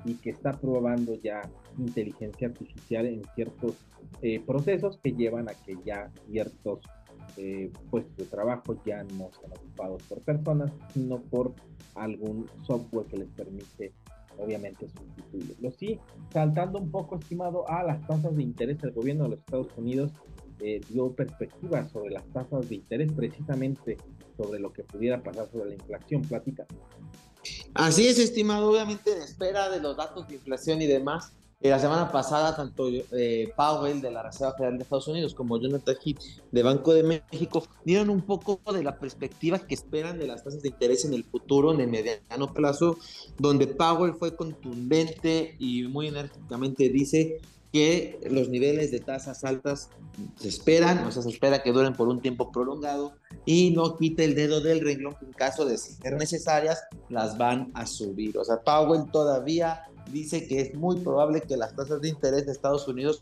y 0.05 0.15
que 0.15 0.31
está 0.31 0.53
probando 0.53 1.15
ya 1.15 1.43
inteligencia 1.79 2.49
artificial 2.49 3.07
en 3.07 3.23
ciertos 3.35 3.75
eh, 4.23 4.41
procesos 4.41 4.99
que 5.03 5.13
llevan 5.13 5.49
a 5.49 5.55
que 5.55 5.77
ya 5.85 6.11
ciertos 6.31 6.81
eh, 7.37 7.71
puestos 7.91 8.17
de 8.17 8.25
trabajo 8.25 8.77
ya 8.85 9.05
no 9.05 9.31
son 9.33 9.53
ocupados 9.53 10.03
por 10.05 10.21
personas, 10.23 10.73
sino 10.93 11.21
por 11.21 11.55
algún 11.95 12.47
software 12.67 13.07
que 13.07 13.19
les 13.19 13.29
permite 13.29 13.93
obviamente 14.39 14.89
sustituirlo. 14.89 15.71
Sí, 15.73 15.99
saltando 16.33 16.79
un 16.79 16.91
poco, 16.91 17.19
estimado, 17.19 17.69
a 17.69 17.83
las 17.83 18.05
tasas 18.07 18.35
de 18.37 18.43
interés, 18.43 18.79
del 18.79 18.93
gobierno 18.93 19.25
de 19.25 19.31
los 19.31 19.39
Estados 19.41 19.69
Unidos 19.77 20.13
eh, 20.61 20.81
dio 20.91 21.13
perspectivas 21.13 21.91
sobre 21.91 22.11
las 22.11 22.25
tasas 22.33 22.69
de 22.69 22.77
interés, 22.77 23.13
precisamente 23.13 23.97
sobre 24.37 24.61
lo 24.61 24.73
que 24.73 24.83
pudiera 24.85 25.23
pasar 25.23 25.49
sobre 25.49 25.71
la 25.71 25.75
inflación. 25.75 26.23
Plática. 26.23 26.67
Así 27.75 28.07
es, 28.07 28.19
estimado, 28.19 28.71
obviamente 28.71 29.13
en 29.13 29.23
espera 29.23 29.69
de 29.71 29.81
los 29.81 29.97
datos 29.97 30.27
de 30.29 30.35
inflación 30.35 30.83
y 30.83 30.87
demás. 30.87 31.33
Eh, 31.63 31.69
la 31.69 31.79
semana 31.79 32.11
pasada, 32.11 32.57
tanto 32.57 32.89
eh, 32.89 33.53
Powell 33.55 34.01
de 34.01 34.11
la 34.11 34.23
Reserva 34.23 34.55
Federal 34.55 34.79
de 34.79 34.83
Estados 34.83 35.09
Unidos 35.09 35.35
como 35.35 35.61
Jonathan 35.61 35.95
Heath 36.03 36.19
de 36.51 36.63
Banco 36.63 36.95
de 36.95 37.03
México 37.03 37.67
dieron 37.85 38.09
un 38.09 38.23
poco 38.23 38.59
de 38.73 38.83
la 38.83 38.99
perspectiva 38.99 39.59
que 39.59 39.75
esperan 39.75 40.19
de 40.19 40.27
las 40.27 40.43
tasas 40.43 40.63
de 40.63 40.69
interés 40.69 41.05
en 41.05 41.13
el 41.13 41.23
futuro, 41.23 41.75
en 41.75 41.83
el 41.83 41.89
mediano 41.89 42.55
plazo, 42.55 42.97
donde 43.39 43.67
Powell 43.67 44.15
fue 44.15 44.35
contundente 44.35 45.55
y 45.59 45.83
muy 45.83 46.09
enérgicamente 46.09 46.89
dice 46.89 47.41
que 47.73 48.21
los 48.31 48.49
niveles 48.49 48.91
de 48.91 49.01
tasas 49.01 49.45
altas 49.45 49.91
se 50.37 50.49
esperan, 50.49 51.07
o 51.07 51.13
sea, 51.13 51.23
se 51.23 51.29
espera 51.29 51.63
que 51.63 51.73
duren 51.73 51.95
por 51.95 52.09
un 52.09 52.21
tiempo 52.21 52.51
prolongado 52.51 53.15
y 53.45 53.71
no 53.71 53.97
quite 53.97 54.25
el 54.25 54.35
dedo 54.35 54.61
del 54.61 54.81
renglón 54.81 55.15
que 55.19 55.27
en 55.27 55.33
caso 55.33 55.65
de 55.65 55.79
ser 55.79 56.15
necesarias 56.15 56.83
las 57.09 57.39
van 57.39 57.71
a 57.75 57.87
subir. 57.87 58.37
O 58.39 58.45
sea, 58.45 58.61
Powell 58.61 59.11
todavía 59.13 59.85
dice 60.13 60.47
que 60.47 60.61
es 60.61 60.75
muy 60.75 60.97
probable 61.01 61.41
que 61.43 61.57
las 61.57 61.75
tasas 61.75 62.01
de 62.01 62.09
interés 62.09 62.47
de 62.47 62.53
Estados 62.53 62.89
Unidos 62.89 63.21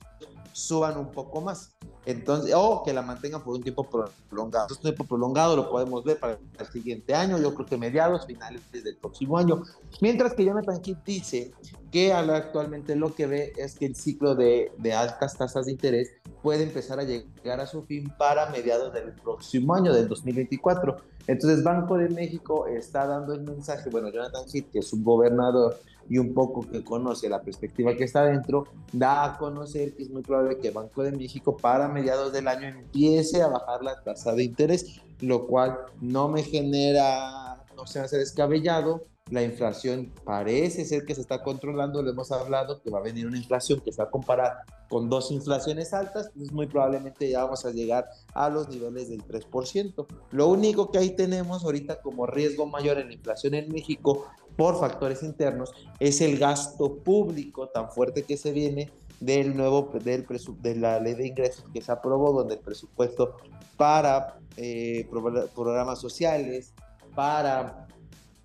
suban 0.58 0.98
un 0.98 1.10
poco 1.10 1.40
más. 1.40 1.70
Entonces, 2.04 2.54
o 2.56 2.82
que 2.82 2.92
la 2.92 3.02
mantengan 3.02 3.42
por 3.44 3.54
un 3.54 3.62
tiempo 3.62 3.88
prolongado. 3.88 4.66
Un 4.74 4.80
tiempo 4.80 5.04
prolongado 5.04 5.56
lo 5.56 5.70
podemos 5.70 6.02
ver 6.04 6.18
para 6.18 6.38
el 6.58 6.66
siguiente 6.66 7.14
año, 7.14 7.38
yo 7.38 7.54
creo 7.54 7.66
que 7.66 7.76
mediados, 7.76 8.26
finales 8.26 8.62
del 8.72 8.96
próximo 8.96 9.36
año. 9.36 9.62
Mientras 10.00 10.34
que 10.34 10.44
Jonathan 10.44 10.80
Heath 10.84 11.04
dice 11.04 11.52
que 11.92 12.12
actualmente 12.12 12.96
lo 12.96 13.14
que 13.14 13.26
ve 13.26 13.52
es 13.56 13.74
que 13.74 13.86
el 13.86 13.94
ciclo 13.94 14.34
de, 14.34 14.72
de 14.78 14.92
altas 14.92 15.36
tasas 15.36 15.66
de 15.66 15.72
interés 15.72 16.10
puede 16.42 16.62
empezar 16.62 16.98
a 16.98 17.04
llegar 17.04 17.60
a 17.60 17.66
su 17.66 17.82
fin 17.82 18.12
para 18.18 18.48
mediados 18.50 18.92
del 18.92 19.12
próximo 19.12 19.74
año, 19.74 19.92
del 19.92 20.08
2024. 20.08 20.96
Entonces, 21.28 21.62
Banco 21.62 21.98
de 21.98 22.08
México 22.08 22.66
está 22.66 23.06
dando 23.06 23.34
el 23.34 23.42
mensaje, 23.42 23.90
bueno, 23.90 24.08
Jonathan 24.08 24.44
Heath, 24.52 24.70
que 24.72 24.78
es 24.78 24.92
un 24.94 25.04
gobernador 25.04 25.78
y 26.08 26.16
un 26.16 26.32
poco 26.32 26.62
que 26.62 26.82
conoce 26.82 27.28
la 27.28 27.42
perspectiva 27.42 27.94
que 27.94 28.04
está 28.04 28.24
dentro, 28.24 28.64
da 28.94 29.24
a 29.24 29.38
conocer 29.38 29.94
que 29.94 30.04
es 30.04 30.10
muy 30.10 30.22
probable 30.22 30.56
que 30.56 30.70
Banco 30.70 31.02
de 31.02 31.12
México 31.12 31.54
para 31.54 31.86
mediados 31.86 32.32
del 32.32 32.48
año 32.48 32.68
empiece 32.68 33.42
a 33.42 33.48
bajar 33.48 33.84
la 33.84 34.02
tasa 34.02 34.32
de 34.32 34.44
interés, 34.44 35.02
lo 35.20 35.46
cual 35.46 35.78
no 36.00 36.28
me 36.28 36.42
genera, 36.42 37.62
no 37.76 37.86
se 37.86 38.00
hace 38.00 38.16
descabellado, 38.16 39.02
la 39.30 39.42
inflación 39.42 40.12
parece 40.24 40.84
ser 40.84 41.04
que 41.04 41.14
se 41.14 41.20
está 41.20 41.42
controlando, 41.42 42.02
le 42.02 42.10
hemos 42.10 42.32
hablado 42.32 42.80
que 42.80 42.90
va 42.90 42.98
a 42.98 43.02
venir 43.02 43.26
una 43.26 43.36
inflación 43.36 43.80
que 43.80 43.92
se 43.92 44.02
va 44.02 44.08
a 44.08 44.10
comparar 44.10 44.58
con 44.88 45.08
dos 45.10 45.30
inflaciones 45.30 45.92
altas, 45.92 46.30
pues 46.34 46.50
muy 46.50 46.66
probablemente 46.66 47.28
ya 47.28 47.44
vamos 47.44 47.64
a 47.64 47.70
llegar 47.70 48.08
a 48.34 48.48
los 48.48 48.68
niveles 48.68 49.08
del 49.10 49.22
3%. 49.22 50.06
Lo 50.30 50.48
único 50.48 50.90
que 50.90 50.98
ahí 50.98 51.10
tenemos 51.10 51.64
ahorita 51.64 52.00
como 52.00 52.26
riesgo 52.26 52.66
mayor 52.66 52.98
en 52.98 53.08
la 53.08 53.14
inflación 53.14 53.54
en 53.54 53.70
México 53.70 54.26
por 54.56 54.78
factores 54.78 55.22
internos 55.22 55.72
es 56.00 56.20
el 56.20 56.38
gasto 56.38 56.96
público 56.96 57.68
tan 57.68 57.90
fuerte 57.90 58.24
que 58.24 58.36
se 58.36 58.52
viene 58.52 58.90
del 59.20 59.56
nuevo 59.56 59.90
del 60.02 60.26
de 60.60 60.76
la 60.76 61.00
ley 61.00 61.14
de 61.14 61.26
ingresos 61.28 61.64
que 61.72 61.82
se 61.82 61.90
aprobó 61.90 62.32
donde 62.32 62.54
el 62.54 62.60
presupuesto 62.60 63.36
para 63.76 64.38
eh, 64.56 65.08
programas 65.54 66.00
sociales 66.00 66.72
para 67.14 67.87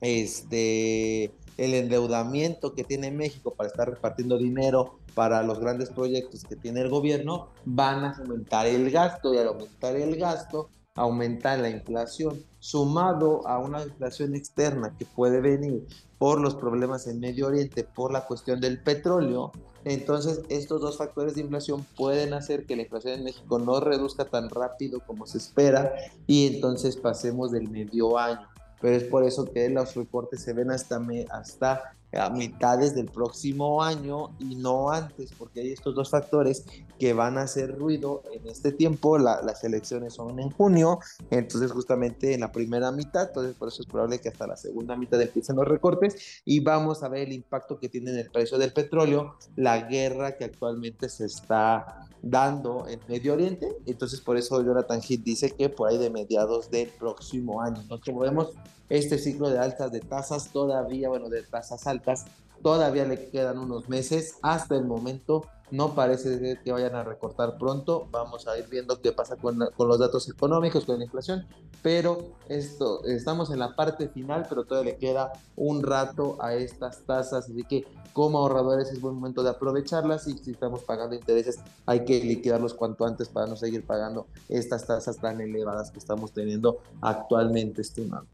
este, 0.04 1.32
el 1.58 1.74
endeudamiento 1.74 2.74
que 2.74 2.84
tiene 2.84 3.10
México 3.10 3.54
para 3.56 3.70
estar 3.70 3.90
repartiendo 3.90 4.38
dinero 4.38 5.00
para 5.16 5.44
los 5.44 5.60
grandes 5.60 5.90
proyectos 5.90 6.44
que 6.44 6.56
tiene 6.56 6.82
el 6.82 6.90
gobierno, 6.90 7.50
van 7.66 8.04
a 8.04 8.18
aumentar 8.18 8.68
el 8.68 8.92
gasto 8.92 9.34
y 9.34 9.38
al 9.38 9.48
aumentar 9.48 9.96
el 9.96 10.16
gasto, 10.18 10.70
aumentar 10.96 11.60
la 11.60 11.70
inflación, 11.70 12.44
sumado 12.60 13.48
a 13.48 13.60
una 13.60 13.84
inflación 13.84 14.36
externa 14.36 14.96
que 14.98 15.06
puede 15.06 15.40
venir 15.40 15.88
por 16.18 16.42
los 16.42 16.56
problemas 16.56 17.08
en 17.08 17.20
Medio 17.20 17.48
Oriente, 17.48 17.84
por 17.84 18.12
la 18.12 18.26
cuestión 18.26 18.60
del 18.60 18.82
petróleo, 18.82 19.52
entonces 19.86 20.42
estos 20.50 20.82
dos 20.82 20.98
factores 20.98 21.36
de 21.36 21.42
inflación 21.42 21.86
pueden 21.98 22.34
hacer 22.34 22.66
que 22.66 22.76
la 22.76 22.84
inflación 22.84 23.16
en 23.16 23.26
México 23.26 23.60
no 23.60 23.80
reduzca 23.80 24.26
tan 24.26 24.50
rápido 24.50 25.02
como 25.06 25.28
se 25.28 25.38
espera 25.38 25.94
y 26.26 26.48
entonces 26.48 26.96
pasemos 26.96 27.52
del 27.52 27.70
medio 27.70 28.18
año 28.18 28.53
pero 28.84 28.98
es 28.98 29.06
por 29.06 29.24
eso 29.24 29.50
que 29.50 29.70
los 29.70 29.96
reportes 29.96 30.42
se 30.42 30.52
ven 30.52 30.70
hasta, 30.70 31.02
hasta 31.30 31.96
a 32.16 32.30
mitades 32.30 32.96
del 32.96 33.08
próximo 33.08 33.84
año 33.84 34.36
y 34.40 34.56
no 34.56 34.92
antes, 34.92 35.32
porque 35.38 35.62
hay 35.62 35.72
estos 35.72 35.96
dos 35.96 36.10
factores 36.10 36.66
que 37.00 37.14
van 37.14 37.38
a 37.38 37.44
hacer 37.44 37.78
ruido 37.78 38.24
en 38.32 38.48
este 38.48 38.72
tiempo. 38.72 39.18
las 39.18 39.64
elecciones 39.64 40.14
son 40.14 40.40
en 40.40 40.50
junio, 40.52 41.00
entonces 41.30 41.72
justamente 41.72 42.34
en 42.34 42.42
la 42.42 42.52
primera 42.52 42.92
mitad, 42.92 43.28
entonces 43.28 43.56
por 43.56 43.68
eso 43.68 43.82
es 43.82 43.88
probable 43.88 44.20
que 44.20 44.30
hasta 44.30 44.48
la 44.48 44.58
segunda 44.58 44.96
mitad 44.96 45.22
empiecen 45.22 45.56
los 45.56 45.68
recortes 45.68 46.42
y 46.46 46.60
vamos 46.60 47.04
a 47.04 47.10
ver 47.10 47.28
el 47.28 47.34
impacto 47.34 47.80
que 47.80 47.90
tiene 47.90 48.12
en 48.12 48.18
el 48.18 48.32
precio 48.32 48.58
del 48.58 48.74
petróleo, 48.74 49.38
la 49.56 49.80
guerra 49.88 50.38
que 50.38 50.46
actualmente 50.46 51.10
se 51.10 51.26
está 51.26 52.08
dando 52.24 52.88
en 52.88 53.00
Medio 53.08 53.34
Oriente. 53.34 53.76
Entonces, 53.86 54.22
por 54.22 54.38
eso 54.38 54.64
Jonathan 54.64 55.02
Heath 55.02 55.24
dice 55.24 55.52
que 55.52 55.70
por 55.70 55.90
ahí 55.90 55.98
de 55.98 56.10
mediados 56.10 56.72
del 56.72 56.90
próximo 56.90 57.62
año. 57.62 57.82
Entonces, 57.82 58.06
como 58.06 58.22
vemos, 58.22 58.54
este 58.98 59.18
ciclo 59.18 59.50
de 59.50 59.58
altas 59.58 59.92
de 59.92 60.02
tasas 60.02 60.50
todavía, 60.50 61.10
bueno, 61.10 61.28
de 61.28 61.42
tasas 61.42 61.88
altas, 61.88 62.26
todavía 62.62 63.06
le 63.06 63.30
quedan 63.32 63.58
unos 63.58 63.90
meses. 63.90 64.38
Hasta 64.44 64.76
el 64.76 64.86
momento 64.86 65.48
no 65.72 65.96
parece 65.96 66.60
que 66.64 66.72
vayan 66.72 66.94
a 66.94 67.04
recortar 67.04 67.58
pronto. 67.58 68.08
Vamos 68.12 68.48
a 68.48 68.56
ir 68.56 68.68
viendo 68.70 69.02
qué 69.02 69.12
pasa 69.12 69.36
con, 69.36 69.58
con, 69.76 69.88
los 69.88 69.98
datos 69.98 70.30
económicos, 70.30 70.86
con 70.86 71.00
la 71.00 71.06
inflación. 71.06 71.48
Pero 71.82 72.36
esto, 72.50 73.04
estamos 73.06 73.50
en 73.50 73.58
la 73.58 73.76
parte 73.76 74.10
final, 74.10 74.46
pero 74.48 74.64
todavía 74.64 74.94
le 74.94 75.00
queda 75.00 75.34
un 75.56 75.82
rato 75.82 76.38
a 76.40 76.54
estas 76.54 77.02
tasas. 77.02 77.50
Así 77.50 77.64
que 77.64 77.88
como 78.14 78.38
ahorradores 78.38 78.92
es 78.92 79.02
buen 79.02 79.16
momento 79.16 79.42
de 79.42 79.50
aprovecharlas 79.50 80.28
y 80.28 80.38
si 80.38 80.52
estamos 80.52 80.84
pagando 80.84 81.16
intereses 81.16 81.58
hay 81.88 82.06
que 82.06 82.24
liquidarlos 82.24 82.76
cuanto 82.76 83.08
antes 83.08 83.28
para 83.28 83.48
no 83.48 83.56
seguir 83.56 83.84
pagando 83.88 84.28
estas 84.50 84.86
tasas 84.86 85.18
tan 85.18 85.42
elevadas 85.42 85.90
que 85.90 85.98
estamos 85.98 86.32
teniendo 86.32 86.78
actualmente, 87.02 87.82
estimado. 87.82 88.28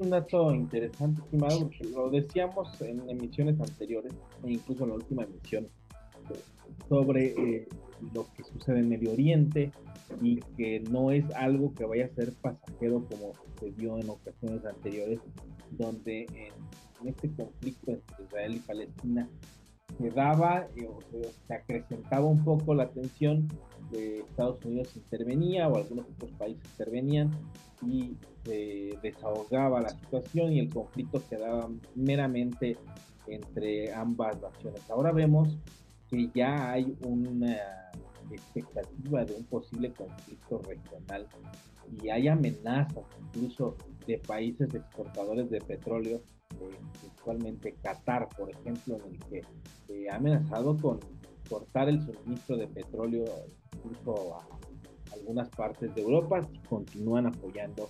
Un 0.00 0.10
dato 0.10 0.54
interesante, 0.54 1.20
estimado, 1.22 1.60
porque 1.60 1.84
lo 1.84 2.10
decíamos 2.10 2.80
en 2.80 3.08
emisiones 3.10 3.60
anteriores, 3.60 4.12
e 4.44 4.52
incluso 4.52 4.84
en 4.84 4.90
la 4.90 4.96
última 4.96 5.24
emisión, 5.24 5.68
sobre 6.88 7.26
eh, 7.26 7.68
lo 8.14 8.26
que 8.34 8.44
sucede 8.44 8.78
en 8.80 8.88
Medio 8.88 9.12
Oriente 9.12 9.72
y 10.22 10.36
que 10.56 10.80
no 10.80 11.10
es 11.10 11.24
algo 11.34 11.74
que 11.74 11.84
vaya 11.84 12.06
a 12.06 12.14
ser 12.14 12.32
pasajero 12.34 13.04
como 13.10 13.32
vio 13.76 13.98
en 13.98 14.08
ocasiones 14.08 14.64
anteriores, 14.64 15.20
donde 15.70 16.26
en 16.32 16.52
en 17.00 17.08
este 17.08 17.30
conflicto 17.32 17.92
entre 17.92 18.24
Israel 18.24 18.54
y 18.56 18.58
Palestina 18.60 19.28
se 19.98 20.10
daba 20.10 20.68
eh, 20.76 20.88
o 20.88 21.00
se, 21.10 21.54
acrecentaba 21.54 22.26
un 22.26 22.44
poco 22.44 22.74
la 22.74 22.88
tensión, 22.88 23.48
de 23.90 24.20
Estados 24.20 24.62
Unidos 24.64 24.94
intervenía 24.96 25.68
o 25.68 25.76
algunos 25.76 26.06
otros 26.10 26.30
países 26.32 26.62
intervenían 26.72 27.30
y 27.86 28.16
se 28.44 28.98
desahogaba 29.02 29.80
la 29.80 29.88
situación 29.88 30.52
y 30.52 30.60
el 30.60 30.68
conflicto 30.68 31.22
quedaba 31.28 31.70
meramente 31.94 32.76
entre 33.26 33.92
ambas 33.94 34.40
naciones. 34.40 34.82
Ahora 34.90 35.12
vemos 35.12 35.56
que 36.10 36.30
ya 36.34 36.70
hay 36.70 36.96
una 37.02 37.56
expectativa 38.30 39.24
de 39.24 39.34
un 39.34 39.44
posible 39.44 39.92
conflicto 39.92 40.60
regional 40.68 41.26
y 42.02 42.10
hay 42.10 42.28
amenazas 42.28 43.04
incluso 43.26 43.76
de 44.06 44.18
países 44.18 44.74
exportadores 44.74 45.48
de 45.50 45.60
petróleo 45.60 46.20
actualmente 47.28 47.74
Qatar, 47.82 48.28
por 48.36 48.50
ejemplo, 48.50 48.96
en 48.96 49.14
el 49.14 49.18
que 49.26 49.42
eh, 49.88 50.10
ha 50.10 50.16
amenazado 50.16 50.76
con 50.76 50.98
cortar 51.48 51.88
el 51.88 52.00
suministro 52.04 52.56
de 52.56 52.66
petróleo 52.68 53.24
incluso 53.74 54.36
a 54.36 54.46
algunas 55.12 55.48
partes 55.50 55.94
de 55.94 56.02
Europa 56.02 56.42
si 56.42 56.58
continúan 56.68 57.26
apoyando 57.26 57.88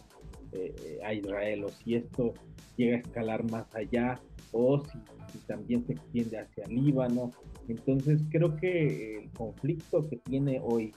eh, 0.53 0.99
a 1.05 1.13
Israel 1.13 1.65
o 1.65 1.69
si 1.69 1.97
esto 1.97 2.35
llega 2.77 2.97
a 2.97 3.01
escalar 3.01 3.51
más 3.51 3.67
allá 3.75 4.21
o 4.53 4.83
si, 4.85 4.99
también 5.47 5.85
se 5.87 5.93
extiende 5.93 6.39
hacia 6.39 6.67
Líbano. 6.67 7.31
Entonces 7.69 8.21
creo 8.31 8.57
que 8.57 9.19
el 9.19 9.31
conflicto 9.33 10.09
que 10.09 10.17
tiene 10.17 10.61
hoy 10.63 10.93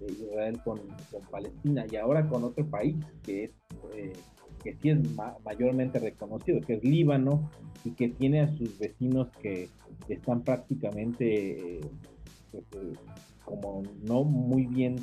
eh, 0.00 0.06
Israel 0.10 0.60
con, 0.64 0.78
con, 1.10 1.22
Palestina 1.30 1.84
y 1.90 1.96
ahora 1.96 2.28
con 2.28 2.44
otro 2.44 2.66
país 2.66 2.96
que 3.22 3.44
es 3.44 3.50
que 4.66 4.76
sí 4.82 4.90
es 4.90 4.98
mayormente 5.44 6.00
reconocido, 6.00 6.60
que 6.60 6.74
es 6.74 6.82
Líbano, 6.82 7.48
y 7.84 7.92
que 7.92 8.08
tiene 8.08 8.40
a 8.40 8.48
sus 8.56 8.76
vecinos 8.80 9.28
que 9.40 9.68
están 10.08 10.42
prácticamente 10.42 11.80
pues, 12.50 12.64
eh, 12.72 12.94
como 13.44 13.84
no 14.02 14.24
muy 14.24 14.66
bien 14.66 14.96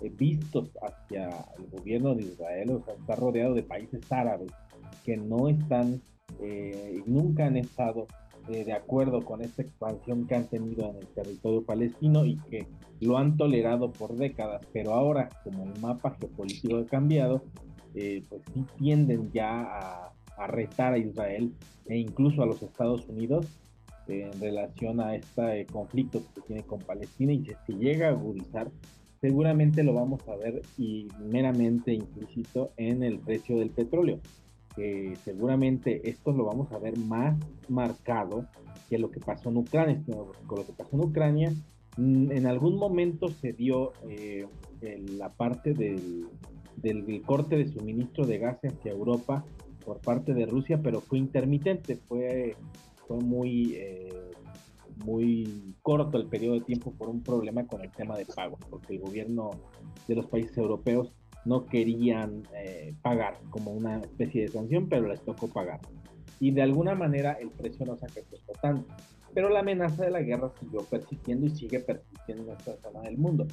eh, 0.00 0.10
vistos 0.16 0.70
hacia 0.80 1.28
el 1.58 1.66
gobierno 1.70 2.14
de 2.14 2.22
Israel, 2.22 2.70
o 2.70 2.84
sea, 2.84 2.94
está 2.94 3.14
rodeado 3.16 3.52
de 3.52 3.62
países 3.62 4.00
árabes 4.10 4.50
que 5.04 5.18
no 5.18 5.48
están 5.48 6.00
eh, 6.40 7.02
nunca 7.04 7.46
han 7.46 7.56
estado 7.56 8.06
de 8.48 8.72
acuerdo 8.72 9.24
con 9.24 9.42
esta 9.42 9.62
expansión 9.62 10.26
que 10.26 10.34
han 10.34 10.46
tenido 10.46 10.90
en 10.90 10.96
el 10.96 11.06
territorio 11.08 11.62
palestino 11.62 12.24
y 12.24 12.36
que 12.50 12.66
lo 13.00 13.16
han 13.16 13.36
tolerado 13.36 13.92
por 13.92 14.16
décadas, 14.16 14.62
pero 14.72 14.94
ahora 14.94 15.28
como 15.44 15.64
el 15.64 15.80
mapa 15.80 16.16
geopolítico 16.18 16.78
ha 16.78 16.86
cambiado, 16.86 17.42
eh, 17.94 18.22
pues 18.28 18.42
sí 18.54 18.64
tienden 18.78 19.30
ya 19.32 19.62
a, 19.62 20.12
retar 20.46 20.94
a 20.94 20.98
Israel 20.98 21.52
e 21.86 21.98
incluso 21.98 22.42
a 22.42 22.46
los 22.46 22.62
Estados 22.62 23.06
Unidos 23.08 23.46
en 24.08 24.32
relación 24.40 24.98
a 25.00 25.14
este 25.14 25.66
conflicto 25.66 26.22
que 26.34 26.40
tiene 26.40 26.62
con 26.62 26.78
Palestina 26.80 27.32
y 27.32 27.44
si 27.44 27.52
se 27.66 27.72
llega 27.74 28.08
a 28.08 28.10
agudizar, 28.12 28.70
seguramente 29.20 29.82
lo 29.82 29.92
vamos 29.92 30.26
a 30.28 30.36
ver 30.36 30.62
y 30.78 31.08
meramente 31.20 31.92
implícito 31.92 32.70
en 32.76 33.02
el 33.02 33.18
precio 33.18 33.58
del 33.58 33.70
petróleo. 33.70 34.18
Que 34.74 35.14
seguramente 35.24 36.08
esto 36.08 36.32
lo 36.32 36.44
vamos 36.44 36.72
a 36.72 36.78
ver 36.78 36.96
más 36.96 37.36
marcado 37.68 38.46
que 38.88 38.98
lo 38.98 39.10
que 39.10 39.20
pasó 39.20 39.50
en 39.50 39.58
Ucrania. 39.58 40.02
Con 40.46 40.58
lo 40.58 40.66
que 40.66 40.72
pasó 40.72 40.96
en 40.96 41.04
Ucrania, 41.04 41.52
mm, 41.96 42.32
en 42.32 42.46
algún 42.46 42.76
momento 42.76 43.28
se 43.28 43.52
dio 43.52 43.92
eh, 44.08 44.46
la 45.18 45.28
parte 45.28 45.74
del, 45.74 46.26
del 46.82 47.22
corte 47.22 47.56
de 47.56 47.68
suministro 47.68 48.26
de 48.26 48.38
gas 48.38 48.58
hacia 48.62 48.92
Europa 48.92 49.44
por 49.84 50.00
parte 50.00 50.34
de 50.34 50.46
Rusia, 50.46 50.80
pero 50.82 51.00
fue 51.00 51.18
intermitente, 51.18 51.96
fue, 51.96 52.56
fue 53.06 53.18
muy, 53.18 53.74
eh, 53.74 54.30
muy 55.04 55.74
corto 55.82 56.18
el 56.18 56.26
periodo 56.26 56.54
de 56.54 56.60
tiempo 56.62 56.92
por 56.92 57.08
un 57.08 57.22
problema 57.22 57.66
con 57.66 57.82
el 57.82 57.90
tema 57.90 58.16
de 58.16 58.26
pagos, 58.26 58.60
porque 58.68 58.94
el 58.94 59.00
gobierno 59.00 59.50
de 60.06 60.14
los 60.14 60.26
países 60.26 60.56
europeos 60.58 61.12
no 61.44 61.66
querían 61.66 62.42
eh, 62.54 62.94
pagar 63.02 63.40
como 63.50 63.72
una 63.72 63.98
especie 64.00 64.42
de 64.42 64.48
sanción, 64.48 64.88
pero 64.88 65.08
les 65.08 65.20
tocó 65.22 65.48
pagar. 65.48 65.80
Y 66.38 66.50
de 66.52 66.62
alguna 66.62 66.94
manera 66.94 67.32
el 67.32 67.50
precio 67.50 67.86
no 67.86 67.96
se 67.96 68.06
afectó 68.06 68.36
tanto. 68.60 68.94
Pero 69.32 69.48
la 69.48 69.60
amenaza 69.60 70.04
de 70.04 70.10
la 70.10 70.22
guerra 70.22 70.50
siguió 70.58 70.82
persistiendo 70.84 71.46
y 71.46 71.50
sigue 71.50 71.80
persistiendo 71.80 72.44
en 72.44 72.58
esta 72.58 72.76
zona 72.78 73.02
del 73.02 73.16
mundo. 73.16 73.46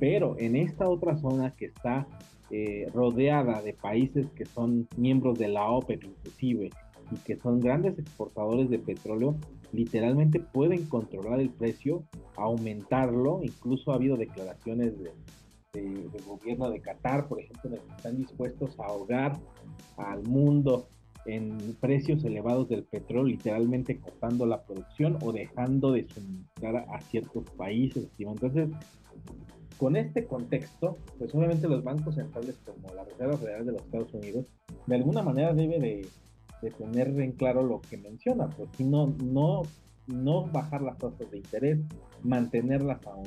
Pero 0.00 0.34
en 0.38 0.56
esta 0.56 0.88
otra 0.88 1.16
zona 1.18 1.54
que 1.54 1.66
está 1.66 2.08
eh, 2.50 2.88
rodeada 2.92 3.62
de 3.62 3.74
países 3.74 4.26
que 4.34 4.46
son 4.46 4.88
miembros 4.96 5.38
de 5.38 5.46
la 5.46 5.70
OPEP 5.70 6.02
inclusive 6.02 6.70
y 7.12 7.16
que 7.18 7.36
son 7.36 7.60
grandes 7.60 7.98
exportadores 7.98 8.70
de 8.70 8.78
petróleo, 8.78 9.36
literalmente 9.72 10.40
pueden 10.40 10.86
controlar 10.86 11.40
el 11.40 11.50
precio, 11.50 12.02
aumentarlo, 12.36 13.40
incluso 13.42 13.92
ha 13.92 13.96
habido 13.96 14.16
declaraciones 14.16 14.94
de, 14.98 15.12
del 15.72 16.10
gobierno 16.26 16.70
de 16.70 16.80
Qatar, 16.80 17.28
por 17.28 17.40
ejemplo, 17.40 17.70
que 17.70 17.94
están 17.96 18.16
dispuestos 18.16 18.78
a 18.80 18.86
ahogar 18.86 19.38
al 19.96 20.22
mundo 20.22 20.88
en 21.26 21.56
precios 21.80 22.24
elevados 22.24 22.68
del 22.68 22.84
petróleo, 22.84 23.24
literalmente 23.24 23.98
cortando 23.98 24.46
la 24.46 24.62
producción 24.62 25.18
o 25.22 25.32
dejando 25.32 25.92
de 25.92 26.08
suministrar 26.08 26.86
a 26.88 27.00
ciertos 27.02 27.44
países. 27.50 28.08
Entonces, 28.18 28.70
con 29.80 29.96
este 29.96 30.26
contexto, 30.26 30.98
pues 31.18 31.34
obviamente 31.34 31.66
los 31.66 31.82
bancos 31.82 32.16
centrales 32.16 32.54
como 32.66 32.94
la 32.94 33.02
Reserva 33.02 33.38
Federal 33.38 33.64
de 33.64 33.72
los 33.72 33.80
Estados 33.80 34.12
Unidos, 34.12 34.44
de 34.86 34.94
alguna 34.94 35.22
manera 35.22 35.54
debe 35.54 35.80
de, 35.80 36.06
tener 36.76 37.08
en 37.18 37.32
claro 37.32 37.62
lo 37.62 37.80
que 37.80 37.96
menciona, 37.96 38.50
pues 38.50 38.68
si 38.76 38.84
no, 38.84 39.14
no, 39.24 39.62
no 40.06 40.44
bajar 40.48 40.82
las 40.82 40.98
tasas 40.98 41.30
de 41.30 41.38
interés, 41.38 41.78
mantenerlas 42.22 43.00
aún 43.06 43.26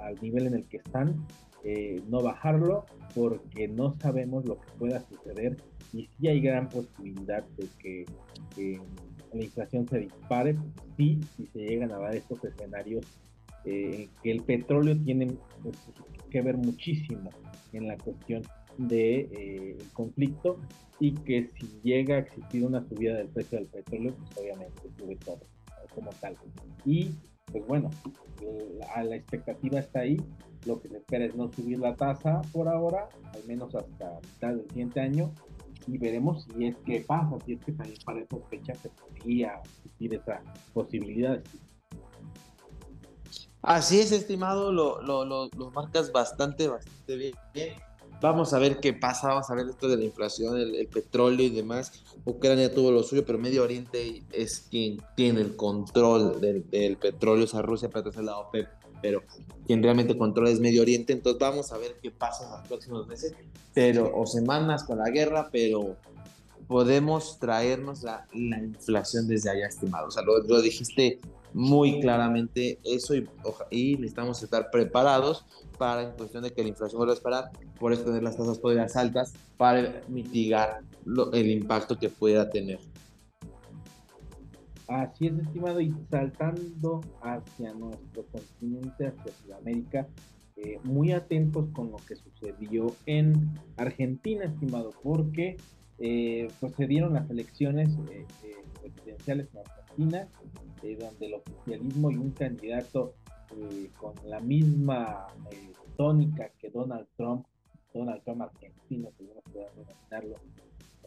al 0.00 0.20
nivel 0.20 0.48
en 0.48 0.54
el 0.54 0.64
que 0.64 0.78
están, 0.78 1.24
eh, 1.62 2.02
no 2.08 2.20
bajarlo, 2.20 2.84
porque 3.14 3.68
no 3.68 3.94
sabemos 4.00 4.44
lo 4.44 4.60
que 4.60 4.66
pueda 4.80 5.00
suceder 5.00 5.56
y 5.92 6.06
sí 6.06 6.26
hay 6.26 6.40
gran 6.40 6.68
posibilidad 6.68 7.44
de 7.56 7.68
que 7.78 8.04
la 9.32 9.44
inflación 9.44 9.86
se 9.88 10.00
dispare, 10.00 10.56
sí, 10.96 11.20
si 11.36 11.46
se 11.46 11.60
llegan 11.60 11.92
a 11.92 11.98
dar 11.98 12.16
estos 12.16 12.42
escenarios, 12.44 13.06
eh, 13.64 14.08
que 14.22 14.30
el 14.30 14.42
petróleo 14.42 14.96
tiene 15.04 15.36
pues, 15.62 15.76
que 16.30 16.42
ver 16.42 16.56
muchísimo 16.56 17.30
en 17.72 17.88
la 17.88 17.96
cuestión 17.96 18.42
del 18.78 18.88
de, 18.88 19.18
eh, 19.32 19.78
conflicto 19.92 20.58
y 21.00 21.12
que 21.12 21.50
si 21.58 21.80
llega 21.82 22.16
a 22.16 22.18
existir 22.20 22.64
una 22.64 22.86
subida 22.88 23.16
del 23.16 23.28
precio 23.28 23.58
del 23.58 23.68
petróleo, 23.68 24.14
pues 24.16 24.38
obviamente 24.38 24.82
sube 24.98 25.16
todo 25.16 25.40
como 25.94 26.10
tal. 26.20 26.36
Y 26.84 27.10
pues 27.50 27.66
bueno, 27.66 27.90
la, 28.78 29.04
la 29.04 29.16
expectativa 29.16 29.78
está 29.80 30.00
ahí. 30.00 30.16
Lo 30.66 30.80
que 30.80 30.88
se 30.88 30.96
espera 30.96 31.26
es 31.26 31.34
no 31.34 31.52
subir 31.52 31.78
la 31.78 31.94
tasa 31.94 32.40
por 32.52 32.68
ahora, 32.68 33.08
al 33.34 33.44
menos 33.46 33.74
hasta 33.74 34.18
mitad 34.20 34.54
del 34.54 34.66
siguiente 34.70 35.00
año, 35.00 35.30
y 35.86 35.98
veremos 35.98 36.44
si 36.44 36.66
es 36.66 36.76
que 36.78 37.00
pasa, 37.00 37.36
si 37.44 37.54
es 37.54 37.60
que 37.64 37.72
también 37.72 37.98
para 38.04 38.20
esas 38.20 38.40
fechas 38.48 38.78
se 38.78 38.88
podría 38.90 39.60
existir 39.64 40.14
esa 40.14 40.42
posibilidad. 40.72 41.42
Así 43.64 43.98
es, 43.98 44.12
estimado, 44.12 44.72
lo, 44.72 45.00
lo, 45.00 45.24
lo, 45.24 45.48
lo 45.56 45.70
marcas 45.70 46.12
bastante, 46.12 46.68
bastante 46.68 47.16
bien. 47.16 47.34
Vamos 48.20 48.52
a 48.52 48.58
ver 48.58 48.78
qué 48.78 48.92
pasa, 48.92 49.28
vamos 49.28 49.50
a 49.50 49.54
ver 49.54 49.68
esto 49.68 49.88
de 49.88 49.96
la 49.96 50.04
inflación, 50.04 50.58
el, 50.58 50.86
petróleo 50.86 51.46
y 51.46 51.50
demás. 51.50 52.04
Ucrania 52.26 52.72
tuvo 52.74 52.90
lo 52.90 53.02
suyo, 53.02 53.24
pero 53.24 53.38
Medio 53.38 53.62
Oriente 53.62 54.22
es 54.32 54.66
quien 54.70 55.02
tiene 55.16 55.40
el 55.40 55.56
control 55.56 56.40
del, 56.42 56.68
del 56.70 56.98
petróleo, 56.98 57.44
o 57.44 57.46
sea, 57.46 57.62
Rusia 57.62 57.88
pertenece 57.88 58.20
a 58.20 58.24
la 58.24 58.38
OPEP, 58.38 58.68
pero 59.00 59.22
quien 59.66 59.82
realmente 59.82 60.16
controla 60.16 60.50
es 60.50 60.60
Medio 60.60 60.82
Oriente. 60.82 61.14
Entonces 61.14 61.40
vamos 61.40 61.72
a 61.72 61.78
ver 61.78 61.96
qué 62.02 62.10
pasa 62.10 62.44
en 62.44 62.50
los 62.50 62.68
próximos 62.68 63.06
meses, 63.06 63.34
pero 63.72 64.14
o 64.14 64.26
semanas 64.26 64.84
con 64.84 64.98
la 64.98 65.08
guerra, 65.08 65.48
pero 65.50 65.96
podemos 66.68 67.38
traernos 67.38 68.02
la, 68.02 68.26
la 68.34 68.58
inflación 68.58 69.26
desde 69.26 69.50
allá, 69.50 69.68
estimado. 69.68 70.08
O 70.08 70.10
sea, 70.10 70.22
lo, 70.22 70.38
lo 70.38 70.60
dijiste 70.60 71.18
muy 71.54 72.00
claramente 72.00 72.80
eso 72.84 73.14
y, 73.14 73.28
y, 73.70 73.94
necesitamos 73.94 74.42
estar 74.42 74.70
preparados 74.70 75.46
para 75.78 76.02
en 76.02 76.10
cuestión 76.12 76.42
de 76.42 76.52
que 76.52 76.62
la 76.62 76.68
inflación 76.68 76.98
vuelva 76.98 77.14
a 77.14 77.16
esperar, 77.16 77.50
por 77.78 77.92
eso 77.92 78.04
tener 78.04 78.22
las 78.22 78.36
tasas 78.36 78.60
todavía 78.60 78.86
altas 78.94 79.32
para 79.56 80.02
mitigar 80.08 80.80
el 81.32 81.50
impacto 81.50 81.96
que 81.98 82.08
pueda 82.08 82.50
tener. 82.50 82.80
Así 84.88 85.28
es, 85.28 85.38
estimado, 85.38 85.80
y 85.80 85.94
saltando 86.10 87.00
hacia 87.22 87.72
nuestro 87.72 88.24
continente, 88.26 89.06
hacia 89.06 89.32
Sudamérica, 89.42 90.06
eh, 90.56 90.78
muy 90.84 91.12
atentos 91.12 91.68
con 91.72 91.90
lo 91.90 91.96
que 91.96 92.16
sucedió 92.16 92.94
en 93.06 93.58
Argentina, 93.76 94.44
estimado, 94.44 94.90
porque 95.02 95.56
eh, 95.98 96.48
pues 96.60 96.74
se 96.74 96.86
dieron 96.86 97.14
las 97.14 97.30
elecciones 97.30 97.88
eh, 98.10 98.26
presidenciales 98.80 99.48
en 99.54 99.60
Argentina, 99.94 100.28
donde 100.98 101.26
el 101.26 101.34
oficialismo 101.34 102.10
y 102.10 102.16
un 102.16 102.30
candidato 102.32 103.14
con 103.98 104.14
la 104.28 104.40
misma 104.40 105.26
tónica 105.96 106.50
que 106.58 106.70
Donald 106.70 107.06
Trump, 107.16 107.46
Donald 107.92 108.22
Trump 108.24 108.42
argentino, 108.42 109.10
que 109.16 109.24
uno 109.24 109.40
puede 109.52 109.68
denominarlo, 109.76 110.36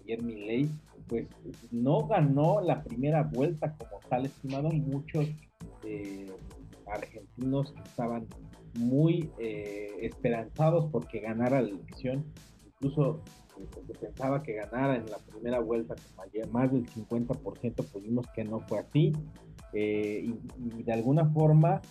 ayer 0.02 0.23
ley, 0.23 0.71
pues 1.08 1.28
no 1.71 2.08
ganó 2.08 2.62
la 2.62 2.84
primera 2.84 3.23
vuelta 3.23 3.76
como 3.76 4.00
tal, 4.10 4.26
estimado, 4.26 4.69
y 4.71 4.80
muchos 4.80 5.28
eh, 5.84 6.32
argentinos 6.86 7.73
estaban 7.86 8.28
muy 8.76 9.30
eh, 9.39 9.91
esperanzados 10.02 10.89
porque 10.91 11.19
ganara 11.19 11.62
la 11.62 11.69
elección, 11.69 12.23
incluso 12.65 13.21
eh, 13.60 13.84
se 13.88 13.93
pensaba 13.93 14.43
que 14.43 14.54
ganara 14.54 14.96
en 14.96 15.06
la 15.10 15.17
primera 15.17 15.60
vuelta 15.60 15.96
con 16.15 16.52
más 16.52 16.72
del 16.72 16.86
50%, 16.86 17.74
pues 17.76 18.04
vimos 18.04 18.26
que 18.36 18.43
no 18.43 18.60
fue 18.62 18.80
así, 18.80 19.13
y, 19.74 19.78
y, 19.78 20.84
de 20.84 20.93
alguna 20.93 21.26
forma 21.26 21.82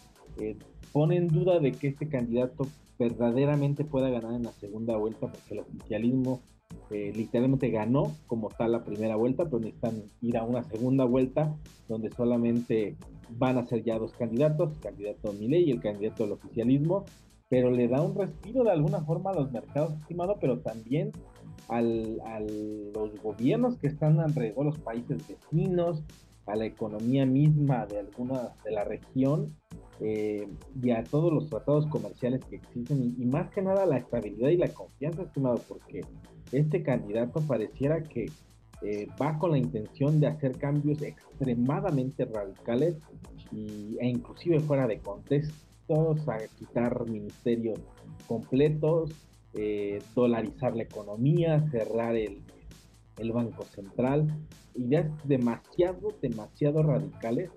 pone 0.93 1.17
en 1.17 1.29
duda 1.29 1.61
de 1.61 1.73
que 1.73 1.89
este 1.89 2.09
candidato 2.09 2.67
verdaderamente 2.99 3.85
pueda 3.85 4.09
ganar 4.09 4.35
en 4.35 4.45
la 4.45 4.53
segunda 4.53 4.97
vuelta, 4.97 5.29
porque 5.29 5.55
el 5.55 5.61
oficialismo 5.61 6.41
eh, 6.91 7.13
literalmente 7.15 7.71
ganó 7.71 8.15
como 8.27 8.49
tal 8.49 8.73
la 8.73 8.85
primera 8.85 9.17
vuelta, 9.17 9.45
pero 9.45 9.59
necesitan 9.59 10.03
ir 10.21 10.37
a 10.37 10.45
una 10.45 10.63
segunda 10.65 11.05
vuelta 11.05 11.55
donde 11.89 12.11
solamente 12.11 12.97
van 13.31 13.59
a 13.59 13.67
ser 13.67 13.83
ya 13.83 13.99
dos 13.99 14.13
candidatos, 14.13 14.73
el 14.75 14.81
candidato 14.81 15.33
Milei 15.33 15.65
y 15.65 15.73
el 15.73 15.81
candidato 15.81 16.25
del 16.25 16.33
oficialismo, 16.33 17.05
pero 17.49 17.71
le 17.71 17.89
da 17.89 18.03
un 18.03 18.15
respiro 18.15 18.65
de 18.65 18.71
alguna 18.71 19.01
forma 19.01 19.31
a 19.31 19.35
los 19.35 19.53
mercados, 19.53 19.95
estimado, 20.01 20.37
pero 20.41 20.61
también 20.61 21.13
al, 21.69 22.21
a 22.25 22.41
los 22.41 23.21
gobiernos 23.23 23.77
que 23.79 23.89
están 23.89 24.21
alrededor, 24.21 24.67
los 24.67 24.79
países 24.79 25.27
vecinos, 25.29 26.03
a 26.47 26.55
la 26.55 26.65
economía 26.65 27.27
misma 27.27 27.87
de 27.87 27.99
alguna 27.99 28.55
de 28.65 28.71
la 28.71 28.85
región 28.85 29.55
eh, 30.01 30.49
y 30.81 30.91
a 30.91 31.03
todos 31.03 31.33
los 31.33 31.49
tratados 31.49 31.87
comerciales 31.87 32.45
que 32.45 32.57
existen 32.57 33.15
y, 33.19 33.25
más 33.27 33.51
que 33.51 33.63
nada 33.63 33.87
la 33.87 33.99
estabilidad 33.99 34.51
y 34.51 34.57
la 34.57 34.69
confianza, 34.69 35.23
estimado, 35.23 35.61
porque 35.69 36.03
este 36.53 36.83
candidato 36.83 37.41
pareciera 37.41 38.03
que 38.03 38.27
eh, 38.83 39.09
va 39.21 39.39
con 39.39 39.53
la 39.53 39.59
intención 39.59 40.21
de 40.21 40.29
hacer 40.29 40.57
cambios 40.59 41.03
extremadamente 41.03 42.27
radicales 42.27 42.97
y, 43.51 43.97
e 43.99 44.09
inclusive 44.09 44.61
fuera 44.61 44.87
de 44.87 44.99
contextos, 45.01 46.29
a 46.29 46.39
quitar 46.59 47.09
ministerios 47.09 47.79
completos, 48.27 49.11
eh, 49.57 50.03
dolarizar 50.15 50.77
la 50.77 50.83
economía, 50.83 51.69
cerrar 51.71 52.15
el, 52.15 52.43
el 53.19 53.33
Banco 53.33 53.65
Central, 53.65 54.27
ideas 54.75 55.11
demasiado, 55.25 56.15
demasiado 56.21 56.83
radicales 56.83 57.51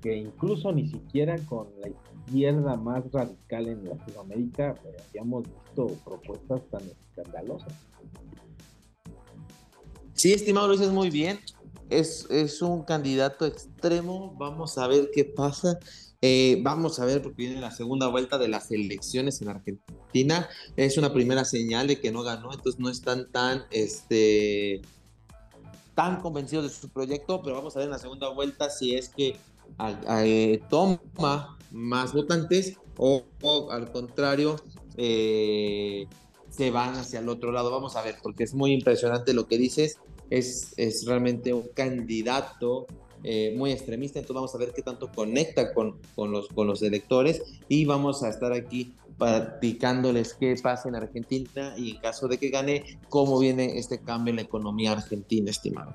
que 0.00 0.16
incluso 0.16 0.72
ni 0.72 0.88
siquiera 0.88 1.36
con 1.46 1.68
la 1.80 1.88
izquierda 1.88 2.76
más 2.76 3.10
radical 3.12 3.68
en 3.68 3.88
Latinoamérica 3.88 4.74
eh, 4.84 4.96
habíamos 5.08 5.44
visto 5.44 5.86
propuestas 6.04 6.60
tan 6.70 6.82
escandalosas. 6.82 7.72
Sí, 10.14 10.32
estimado, 10.32 10.68
lo 10.68 10.72
dices 10.72 10.92
muy 10.92 11.10
bien. 11.10 11.38
Es, 11.90 12.26
es 12.30 12.62
un 12.62 12.82
candidato 12.82 13.46
extremo. 13.46 14.34
Vamos 14.38 14.78
a 14.78 14.88
ver 14.88 15.10
qué 15.14 15.24
pasa. 15.24 15.78
Eh, 16.28 16.58
vamos 16.60 16.98
a 16.98 17.04
ver, 17.04 17.22
porque 17.22 17.44
viene 17.44 17.60
la 17.60 17.70
segunda 17.70 18.08
vuelta 18.08 18.36
de 18.36 18.48
las 18.48 18.72
elecciones 18.72 19.40
en 19.42 19.48
Argentina. 19.48 20.48
Es 20.74 20.98
una 20.98 21.12
primera 21.12 21.44
señal 21.44 21.86
de 21.86 22.00
que 22.00 22.10
no 22.10 22.24
ganó, 22.24 22.52
entonces 22.52 22.80
no 22.80 22.90
están 22.90 23.30
tan 23.30 23.62
este, 23.70 24.82
tan 25.94 26.20
convencidos 26.20 26.64
de 26.64 26.70
su 26.70 26.88
proyecto, 26.88 27.42
pero 27.44 27.54
vamos 27.54 27.76
a 27.76 27.78
ver 27.78 27.86
en 27.86 27.92
la 27.92 28.00
segunda 28.00 28.28
vuelta 28.30 28.70
si 28.70 28.96
es 28.96 29.08
que 29.08 29.36
toma 30.68 31.56
más 31.70 32.12
votantes 32.12 32.76
o, 32.96 33.22
al 33.70 33.92
contrario 33.92 34.56
eh, 34.96 36.08
se 36.50 36.72
van 36.72 36.96
hacia 36.96 37.20
el 37.20 37.28
otro 37.28 37.52
lado. 37.52 37.70
Vamos 37.70 37.94
a 37.94 38.02
ver, 38.02 38.16
porque 38.20 38.42
es 38.42 38.52
muy 38.52 38.72
impresionante 38.72 39.32
lo 39.32 39.46
que 39.46 39.58
dices. 39.58 40.00
Es, 40.28 40.74
es 40.76 41.06
realmente 41.06 41.52
un 41.52 41.68
candidato 41.72 42.88
eh, 43.28 43.52
muy 43.56 43.72
extremista, 43.72 44.20
entonces 44.20 44.36
vamos 44.36 44.54
a 44.54 44.58
ver 44.58 44.72
qué 44.72 44.82
tanto 44.82 45.10
conecta 45.10 45.74
con, 45.74 45.98
con, 46.14 46.30
los, 46.30 46.46
con 46.46 46.68
los 46.68 46.80
electores 46.80 47.42
y 47.68 47.84
vamos 47.84 48.22
a 48.22 48.28
estar 48.28 48.52
aquí 48.52 48.94
platicándoles 49.18 50.34
qué 50.34 50.54
pasa 50.62 50.88
en 50.88 50.94
Argentina 50.94 51.74
y 51.76 51.90
en 51.90 51.96
caso 51.98 52.28
de 52.28 52.38
que 52.38 52.50
gane, 52.50 53.00
cómo 53.08 53.38
viene 53.40 53.78
este 53.78 53.98
cambio 53.98 54.30
en 54.30 54.36
la 54.36 54.42
economía 54.42 54.92
argentina, 54.92 55.50
estimado. 55.50 55.92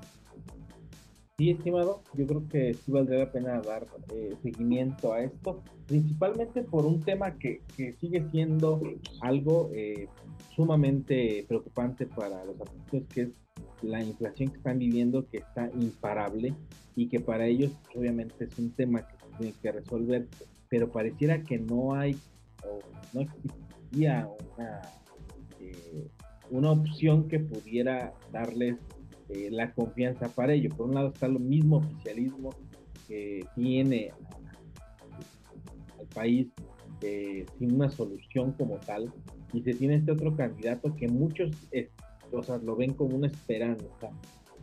Sí, 1.38 1.50
estimado, 1.50 2.02
yo 2.12 2.26
creo 2.26 2.46
que 2.48 2.74
sí 2.74 2.92
valdría 2.92 3.20
la 3.20 3.32
pena 3.32 3.62
dar 3.62 3.86
eh, 4.12 4.34
seguimiento 4.42 5.14
a 5.14 5.22
esto, 5.22 5.62
principalmente 5.86 6.62
por 6.62 6.84
un 6.84 7.00
tema 7.00 7.38
que, 7.38 7.62
que 7.74 7.94
sigue 7.94 8.28
siendo 8.30 8.82
algo 9.22 9.70
eh, 9.74 10.06
sumamente 10.54 11.46
preocupante 11.48 12.06
para 12.06 12.44
los 12.44 12.60
argentinos, 12.60 13.08
que 13.08 13.22
es 13.22 13.28
la 13.82 14.02
inflación 14.02 14.50
que 14.50 14.56
están 14.56 14.78
viviendo, 14.78 15.28
que 15.28 15.38
está 15.38 15.70
imparable 15.74 16.54
y 16.96 17.08
que 17.08 17.20
para 17.20 17.46
ellos 17.46 17.72
pues, 17.84 17.96
obviamente 17.96 18.44
es 18.44 18.58
un 18.58 18.70
tema 18.70 19.06
que 19.06 19.16
se 19.16 19.36
tiene 19.38 19.54
que 19.60 19.72
resolver, 19.72 20.28
pero 20.68 20.90
pareciera 20.90 21.42
que 21.42 21.58
no 21.58 21.94
hay 21.94 22.16
o 22.64 22.78
no 23.12 23.20
existía 23.22 24.28
una, 24.56 24.80
eh, 25.60 26.08
una 26.50 26.70
opción 26.70 27.28
que 27.28 27.40
pudiera 27.40 28.12
darles 28.30 28.76
eh, 29.28 29.48
la 29.50 29.72
confianza 29.72 30.28
para 30.28 30.52
ello. 30.52 30.70
Por 30.70 30.88
un 30.88 30.94
lado 30.94 31.08
está 31.08 31.28
lo 31.28 31.38
mismo 31.38 31.78
oficialismo 31.78 32.50
que 33.08 33.44
tiene 33.54 34.12
al 35.98 36.06
país 36.14 36.48
eh, 37.00 37.46
sin 37.58 37.74
una 37.74 37.90
solución 37.90 38.52
como 38.52 38.76
tal, 38.76 39.12
y 39.52 39.62
se 39.62 39.74
tiene 39.74 39.96
este 39.96 40.12
otro 40.12 40.36
candidato 40.36 40.94
que 40.94 41.08
muchos 41.08 41.50
o 42.32 42.58
lo 42.58 42.76
ven 42.76 42.94
como 42.94 43.16
una 43.16 43.26
esperanza 43.26 44.10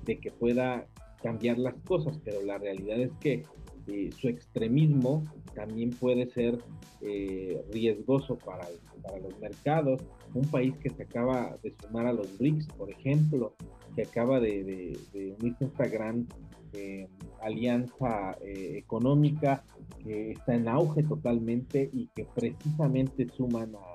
de 0.05 0.19
que 0.19 0.31
pueda 0.31 0.87
cambiar 1.21 1.57
las 1.57 1.75
cosas, 1.85 2.19
pero 2.23 2.41
la 2.41 2.57
realidad 2.57 2.99
es 2.99 3.11
que 3.19 3.43
eh, 3.87 4.09
su 4.19 4.27
extremismo 4.27 5.23
también 5.55 5.89
puede 5.89 6.29
ser 6.29 6.59
eh, 7.01 7.61
riesgoso 7.71 8.37
para, 8.37 8.67
para, 9.01 9.19
los 9.19 9.37
mercados. 9.39 10.01
Un 10.33 10.45
país 10.49 10.75
que 10.77 10.89
se 10.89 11.03
acaba 11.03 11.57
de 11.63 11.73
sumar 11.81 12.05
a 12.05 12.13
los 12.13 12.37
BRICS, 12.37 12.67
por 12.77 12.91
ejemplo, 12.91 13.55
que 13.95 14.03
acaba 14.03 14.39
de, 14.39 14.97
unirse 15.39 15.65
a 15.65 15.67
esta 15.67 15.87
gran 15.87 16.27
eh, 16.73 17.07
alianza 17.41 18.37
económica 18.43 19.63
que 20.03 20.31
está 20.31 20.53
en 20.53 20.67
auge 20.67 21.01
totalmente 21.03 21.89
y 21.91 22.07
que 22.15 22.25
precisamente 22.35 23.27
suman 23.35 23.73
a, 23.75 23.88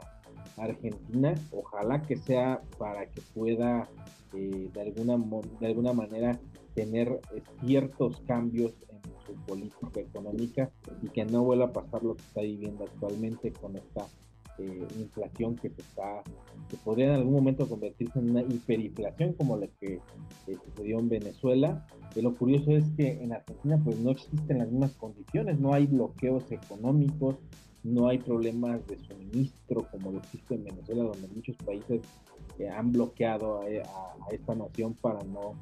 Argentina, 0.57 1.35
ojalá 1.53 2.03
que 2.03 2.17
sea 2.17 2.63
para 2.79 3.07
que 3.07 3.21
pueda 3.35 3.89
de, 4.33 4.71
alguna, 4.81 5.17
de 5.61 5.67
alguna 5.67 5.93
manera 5.93 6.39
tener 6.75 7.21
ciertos 7.65 8.21
cambios 8.27 8.73
su 9.27 9.35
política 9.47 10.01
económica 10.01 10.71
y 11.03 11.09
que 11.09 11.25
no 11.25 11.45
vuelva 11.45 11.67
a 11.67 11.73
pasar 11.73 12.03
lo 12.03 12.15
que 12.15 12.23
está 12.23 12.41
viviendo 12.43 12.85
actualmente 12.85 13.53
con 13.53 13.77
esta 13.77 14.07
eh, 14.59 14.87
inflación 14.99 15.57
que 15.57 15.71
se 15.71 15.81
está 15.81 16.23
que 16.69 16.77
podría 16.77 17.07
en 17.07 17.15
algún 17.15 17.35
momento 17.35 17.69
convertirse 17.69 18.19
en 18.19 18.31
una 18.31 18.43
hiperinflación 18.43 19.33
como 19.33 19.57
la 19.57 19.67
que 19.81 20.01
eh, 20.47 20.57
sucedió 20.65 20.99
en 20.99 21.09
Venezuela. 21.09 21.87
Y 22.15 22.23
lo 22.23 22.35
curioso 22.35 22.71
es 22.71 22.85
que 22.97 23.23
en 23.23 23.33
Argentina 23.33 23.81
pues 23.83 23.99
no 23.99 24.11
existen 24.11 24.59
las 24.59 24.71
mismas 24.71 24.93
condiciones, 24.93 25.59
no 25.59 25.75
hay 25.75 25.87
bloqueos 25.87 26.51
económicos, 26.53 27.37
no 27.85 28.09
hay 28.09 28.19
problemas 28.19 28.85
de 28.87 28.99
suministro 28.99 29.87
como 29.91 30.13
lo 30.13 30.19
existe 30.19 30.55
en 30.55 30.65
Venezuela, 30.65 31.05
donde 31.05 31.29
muchos 31.29 31.57
países 31.59 32.01
eh, 32.59 32.69
han 32.69 32.91
bloqueado 32.93 33.61
a, 33.61 33.69
esta 34.33 34.55
nación 34.55 34.95
para 34.95 35.23
no 35.25 35.55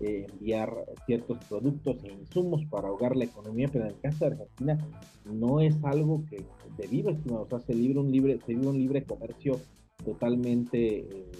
eh, 0.00 0.26
enviar 0.30 0.72
ciertos 1.06 1.38
productos 1.46 2.04
e 2.04 2.12
insumos 2.12 2.64
para 2.66 2.88
ahogar 2.88 3.16
la 3.16 3.24
economía, 3.24 3.68
pero 3.72 3.86
en 3.86 3.90
el 3.92 4.00
caso 4.00 4.26
de 4.26 4.32
Argentina 4.32 4.78
no 5.24 5.60
es 5.60 5.74
algo 5.82 6.22
que 6.28 6.44
se 6.76 6.86
vive, 6.86 7.18
o 7.30 7.46
sea, 7.48 7.60
se 7.60 7.74
vive 7.74 7.98
un 7.98 8.12
libre, 8.12 8.38
se 8.44 8.54
vive 8.54 8.68
un 8.68 8.78
libre 8.78 9.02
comercio 9.04 9.58
totalmente 10.04 10.98
eh, 10.98 11.30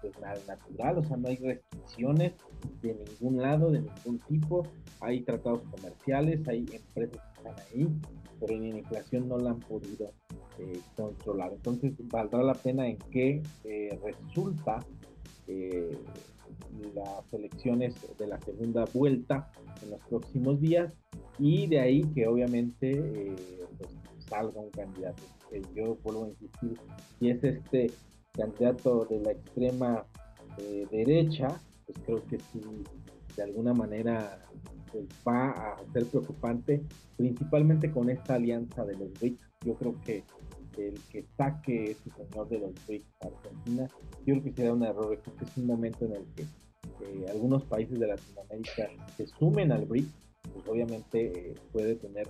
pues, 0.00 0.14
natural, 0.46 0.98
o 0.98 1.04
sea, 1.04 1.16
no 1.16 1.28
hay 1.28 1.36
restricciones 1.36 2.32
de 2.80 2.94
ningún 2.94 3.42
lado, 3.42 3.70
de 3.70 3.80
ningún 3.80 4.18
tipo, 4.26 4.66
hay 5.00 5.20
tratados 5.22 5.62
comerciales, 5.70 6.46
hay 6.48 6.60
empresas 6.72 7.20
que 7.20 7.48
están 7.48 7.66
ahí, 7.72 7.88
pero 8.42 8.54
en 8.54 8.76
inflación 8.76 9.28
no 9.28 9.38
la 9.38 9.50
han 9.50 9.60
podido 9.60 10.12
eh, 10.58 10.80
controlar. 10.96 11.52
Entonces, 11.52 11.94
valdrá 12.10 12.42
la 12.42 12.54
pena 12.54 12.86
en 12.86 12.98
que 13.10 13.40
resulta 14.02 14.84
las 16.94 17.32
elecciones 17.32 17.94
de 18.18 18.26
la 18.26 18.40
segunda 18.40 18.84
vuelta 18.92 19.50
en 19.82 19.90
los 19.90 20.00
próximos 20.08 20.60
días 20.60 20.92
y 21.38 21.66
de 21.66 21.80
ahí 21.80 22.02
que 22.14 22.26
obviamente 22.26 22.90
eh, 22.92 23.34
pues, 23.78 23.90
salga 24.28 24.60
un 24.60 24.70
candidato. 24.70 25.22
yo 25.74 25.96
vuelvo 26.02 26.24
a 26.24 26.28
insistir, 26.28 26.78
si 27.18 27.30
es 27.30 27.42
este 27.42 27.90
candidato 28.32 29.06
de 29.06 29.20
la 29.20 29.32
extrema 29.32 30.06
eh, 30.58 30.86
derecha, 30.90 31.48
pues 31.86 31.98
creo 32.04 32.26
que 32.26 32.38
sí, 32.38 32.60
de 33.36 33.42
alguna 33.42 33.72
manera 33.72 34.44
pues, 34.92 35.04
va 35.26 35.50
a 35.50 35.92
ser 35.92 36.06
preocupante, 36.06 36.82
principalmente 37.16 37.90
con 37.90 38.10
esta 38.10 38.34
alianza 38.34 38.84
de 38.84 38.96
los 38.96 39.12
BRICS. 39.14 39.40
Yo 39.64 39.74
creo 39.74 40.00
que 40.04 40.24
el 40.76 40.98
que 41.10 41.24
saque 41.36 41.92
este 41.92 42.10
señor 42.10 42.48
de 42.48 42.58
los 42.58 42.72
BRICS 42.86 43.06
a 43.20 43.26
Argentina, 43.26 43.88
yo 44.26 44.34
creo 44.34 44.42
que 44.42 44.52
será 44.52 44.72
un 44.72 44.82
error, 44.84 45.18
creo 45.22 45.36
que 45.36 45.44
es 45.44 45.56
un 45.56 45.66
momento 45.66 46.04
en 46.04 46.12
el 46.12 46.24
que 46.34 46.42
eh, 46.42 47.26
algunos 47.30 47.64
países 47.64 47.98
de 47.98 48.06
Latinoamérica 48.06 48.90
se 49.16 49.26
sumen 49.26 49.72
al 49.72 49.86
BRICS, 49.86 50.12
pues 50.52 50.68
obviamente 50.68 51.50
eh, 51.50 51.54
puede 51.72 51.94
tener 51.96 52.28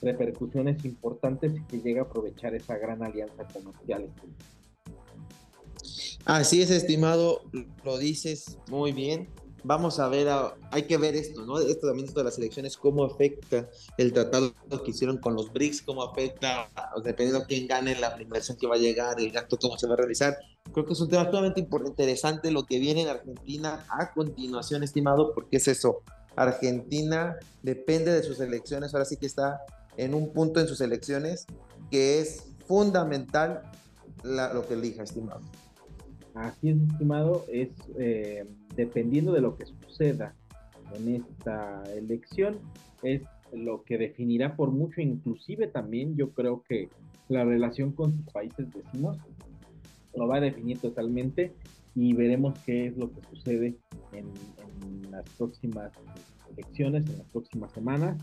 repercusiones 0.00 0.84
importantes 0.84 1.54
y 1.56 1.62
que 1.64 1.78
llegue 1.78 2.00
a 2.00 2.02
aprovechar 2.02 2.54
esa 2.54 2.76
gran 2.76 3.02
alianza 3.02 3.46
comercial. 3.52 4.08
Así 6.24 6.62
es, 6.62 6.70
estimado, 6.70 7.42
lo 7.84 7.98
dices 7.98 8.58
muy 8.68 8.92
bien 8.92 9.28
vamos 9.64 9.98
a 9.98 10.08
ver, 10.08 10.28
hay 10.70 10.82
que 10.84 10.96
ver 10.96 11.14
esto, 11.14 11.44
¿no? 11.44 11.58
Esto 11.58 11.86
también 11.86 12.08
esto 12.08 12.20
de 12.20 12.24
las 12.24 12.38
elecciones, 12.38 12.76
cómo 12.76 13.04
afecta 13.04 13.68
el 13.96 14.12
tratado 14.12 14.52
que 14.84 14.90
hicieron 14.90 15.18
con 15.18 15.34
los 15.34 15.52
BRICS, 15.52 15.82
cómo 15.82 16.02
afecta, 16.02 16.68
dependiendo 17.04 17.40
de 17.40 17.46
quién 17.46 17.66
gane 17.66 17.98
la 17.98 18.20
inversión 18.20 18.56
que 18.56 18.66
va 18.66 18.74
a 18.74 18.78
llegar, 18.78 19.20
el 19.20 19.30
gasto, 19.30 19.58
cómo 19.58 19.78
se 19.78 19.86
va 19.86 19.94
a 19.94 19.98
realizar. 19.98 20.36
Creo 20.72 20.86
que 20.86 20.92
es 20.92 21.00
un 21.00 21.08
tema 21.08 21.26
sumamente 21.30 21.60
interesante 21.60 22.50
lo 22.50 22.64
que 22.64 22.78
viene 22.78 23.02
en 23.02 23.08
Argentina 23.08 23.84
a 23.88 24.12
continuación, 24.12 24.82
estimado, 24.82 25.32
porque 25.34 25.58
es 25.58 25.68
eso. 25.68 26.02
Argentina 26.34 27.36
depende 27.62 28.12
de 28.12 28.22
sus 28.22 28.40
elecciones, 28.40 28.94
ahora 28.94 29.04
sí 29.04 29.16
que 29.16 29.26
está 29.26 29.60
en 29.96 30.14
un 30.14 30.32
punto 30.32 30.60
en 30.60 30.68
sus 30.68 30.80
elecciones 30.80 31.46
que 31.90 32.20
es 32.20 32.44
fundamental 32.66 33.62
lo 34.22 34.66
que 34.66 34.74
elija, 34.74 35.02
estimado. 35.02 35.40
Así 36.34 36.70
es, 36.70 36.76
estimado, 36.90 37.44
es 37.48 37.68
eh, 37.98 38.46
dependiendo 38.74 39.32
de 39.32 39.40
lo 39.40 39.56
que 39.56 39.66
suceda 39.66 40.34
en 40.94 41.16
esta 41.16 41.82
elección, 41.94 42.58
es 43.02 43.22
lo 43.52 43.82
que 43.84 43.98
definirá 43.98 44.56
por 44.56 44.70
mucho, 44.70 45.00
inclusive 45.00 45.66
también 45.66 46.16
yo 46.16 46.30
creo 46.30 46.62
que 46.62 46.88
la 47.28 47.44
relación 47.44 47.92
con 47.92 48.16
sus 48.16 48.32
países 48.32 48.66
vecinos 48.72 49.18
lo 50.14 50.26
va 50.26 50.36
a 50.36 50.40
definir 50.40 50.78
totalmente 50.78 51.52
y 51.94 52.14
veremos 52.14 52.58
qué 52.60 52.86
es 52.86 52.96
lo 52.96 53.10
que 53.12 53.20
sucede 53.30 53.76
en, 54.12 54.30
las 55.10 55.28
próximas 55.36 55.92
elecciones, 56.50 57.06
en 57.06 57.18
las 57.18 57.26
próximas 57.28 57.70
semanas. 57.72 58.18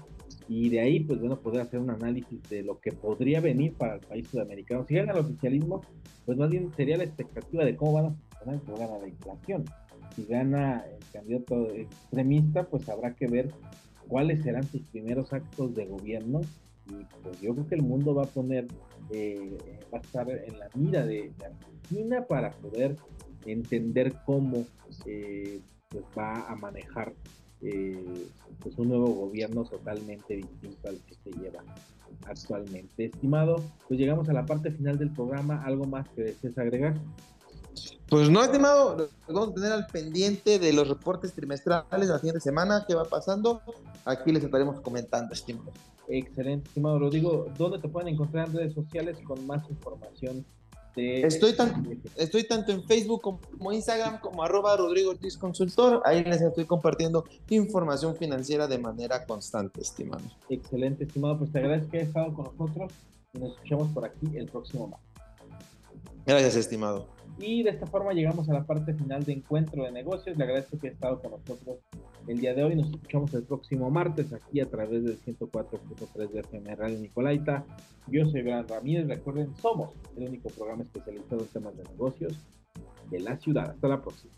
Y 0.48 0.70
de 0.70 0.80
ahí 0.80 1.00
pues 1.02 1.20
bueno 1.20 1.40
poder 1.40 1.62
hacer 1.62 1.80
un 1.80 1.92
análisis 1.92 2.42
de 2.50 2.64
lo 2.64 2.80
que 2.80 2.92
podría 2.92 3.40
venir 3.42 3.74
para 3.74 3.96
el 3.96 4.00
país 4.02 4.28
sudamericano. 4.28 4.86
Si 4.88 4.96
gana 4.96 5.14
el 5.14 5.20
oficialismo, 5.20 5.82
pues 6.26 6.38
más 6.38 6.50
bien 6.50 6.72
sería 6.76 6.98
la 6.98 7.04
expectativa 7.04 7.64
de 7.64 7.76
cómo 7.76 7.94
van 7.94 8.06
a 8.06 8.10
funcionar 8.10 8.56
el 8.56 8.62
programa 8.62 9.08
inflación 9.08 9.66
si 10.16 10.26
gana 10.26 10.86
el 10.86 11.00
candidato 11.12 11.72
extremista, 11.72 12.64
pues 12.64 12.88
habrá 12.90 13.16
que 13.16 13.28
ver 13.28 13.52
cuáles 14.08 14.44
serán 14.44 14.64
sus 14.64 14.82
primeros 14.84 15.32
actos 15.34 15.76
de 15.76 15.86
gobierno. 15.86 16.42
Y 16.88 17.06
pues 17.22 17.40
yo 17.40 17.54
creo 17.54 17.68
que 17.68 17.76
el 17.76 17.84
mundo 17.84 18.16
va 18.16 18.24
a 18.24 18.28
poner, 18.28 18.68
eh, 19.12 19.58
va 19.94 20.00
a 20.00 20.02
estar 20.02 20.30
en 20.30 20.58
la 20.58 20.70
mira 20.74 21.06
de, 21.06 21.32
Argentina 21.44 22.26
para 22.26 22.52
poder 22.52 22.96
entender 23.46 24.14
cómo 24.26 24.66
eh, 25.06 25.60
pues 25.90 26.04
va 26.18 26.48
a 26.50 26.56
manejar 26.56 27.14
eh, 27.62 28.28
pues 28.60 28.78
un 28.78 28.90
nuevo 28.90 29.08
gobierno 29.08 29.64
totalmente 29.66 30.36
distinto 30.36 30.90
al 30.90 30.98
que 31.02 31.16
se 31.16 31.32
lleva 31.40 31.64
actualmente. 32.26 33.06
Estimado, 33.06 33.64
pues 33.88 34.00
llegamos 34.00 34.30
a 34.30 34.34
la 34.34 34.46
parte 34.46 34.72
final 34.72 34.98
del 34.98 35.12
programa. 35.12 35.64
¿Algo 35.64 35.86
más 35.86 36.08
que 36.10 36.24
desees 36.24 36.58
agregar? 36.58 36.96
Pues 38.10 38.30
no, 38.30 38.44
estimado, 38.44 39.10
vamos 39.28 39.50
a 39.50 39.54
tener 39.54 39.72
al 39.72 39.88
pendiente 39.88 40.58
de 40.58 40.74
los 40.74 40.88
reportes 40.88 41.34
trimestrales 41.34 42.08
de 42.08 42.14
la 42.14 42.18
siguiente 42.18 42.42
semana, 42.42 42.86
qué 42.88 42.96
va 42.96 43.06
pasando. 43.06 43.62
Aquí 44.06 44.32
les 44.32 44.44
estaremos 44.44 44.80
comentando, 44.82 45.34
estimado. 45.34 45.72
Excelente, 46.08 46.68
estimado 46.68 47.00
Rodrigo. 47.00 47.48
¿Dónde 47.58 47.80
te 47.80 47.88
pueden 47.88 48.10
encontrar 48.10 48.48
en 48.48 48.54
redes 48.54 48.74
sociales 48.74 49.18
con 49.26 49.46
más 49.46 49.70
información 49.70 50.44
Estoy, 50.96 51.56
estoy 52.18 52.44
tanto 52.48 52.72
en 52.72 52.84
Facebook 52.84 53.22
como 53.22 53.72
Instagram 53.72 54.20
como 54.20 54.44
arroba 54.44 54.76
Rodrigo 54.76 55.12
Ortiz 55.12 55.38
Consultor. 55.38 56.02
Ahí 56.06 56.24
les 56.24 56.42
estoy 56.42 56.66
compartiendo 56.66 57.26
información 57.50 58.16
financiera 58.16 58.68
de 58.68 58.80
manera 58.80 59.26
constante, 59.26 59.82
estimado. 59.82 60.24
Excelente, 60.50 61.06
estimado. 61.06 61.38
Pues 61.38 61.52
te 61.52 61.60
agradezco 61.60 61.92
que 61.92 61.98
hayas 61.98 62.10
estado 62.10 62.34
con 62.34 62.46
nosotros 62.46 62.92
y 63.34 63.40
nos 63.40 63.52
escuchamos 63.54 63.88
por 63.90 64.06
aquí 64.06 64.36
el 64.36 64.48
próximo 64.48 64.88
martes. 64.88 65.08
Gracias, 66.26 66.56
estimado. 66.56 67.08
Y 67.40 67.64
de 67.64 67.70
esta 67.70 67.88
forma 67.88 68.12
llegamos 68.12 68.50
a 68.50 68.54
la 68.54 68.66
parte 68.66 68.94
final 68.94 69.24
de 69.24 69.34
Encuentro 69.34 69.84
de 69.84 69.92
Negocios. 69.92 70.38
Le 70.38 70.44
agradezco 70.44 70.78
que 70.78 70.88
haya 70.88 70.94
estado 70.96 71.22
con 71.22 71.32
nosotros 71.32 71.78
el 72.28 72.40
día 72.40 72.54
de 72.54 72.64
hoy. 72.64 72.76
Nos 72.76 72.90
escuchamos 72.90 73.34
el 73.34 73.44
próximo 73.44 73.90
martes 73.90 74.34
aquí 74.34 74.60
a 74.60 74.70
través 74.70 75.06
del 75.06 75.18
104.3 75.22 76.30
de 76.32 76.40
FM 76.42 76.76
Radio 76.76 77.00
Nicolaita. 77.00 77.66
Yo 78.08 78.26
soy 78.26 78.42
Gran 78.42 78.68
Ramírez. 78.68 79.08
Recuerden, 79.08 79.56
somos 79.56 79.94
el 80.18 80.28
único 80.28 80.50
programa 80.50 80.84
especializado 80.84 81.42
en 81.42 81.48
temas 81.48 81.78
de 81.78 81.84
negocios 81.84 82.38
de 83.10 83.20
la 83.22 83.38
ciudad. 83.38 83.70
Hasta 83.72 83.88
la 83.88 84.02
próxima. 84.02 84.34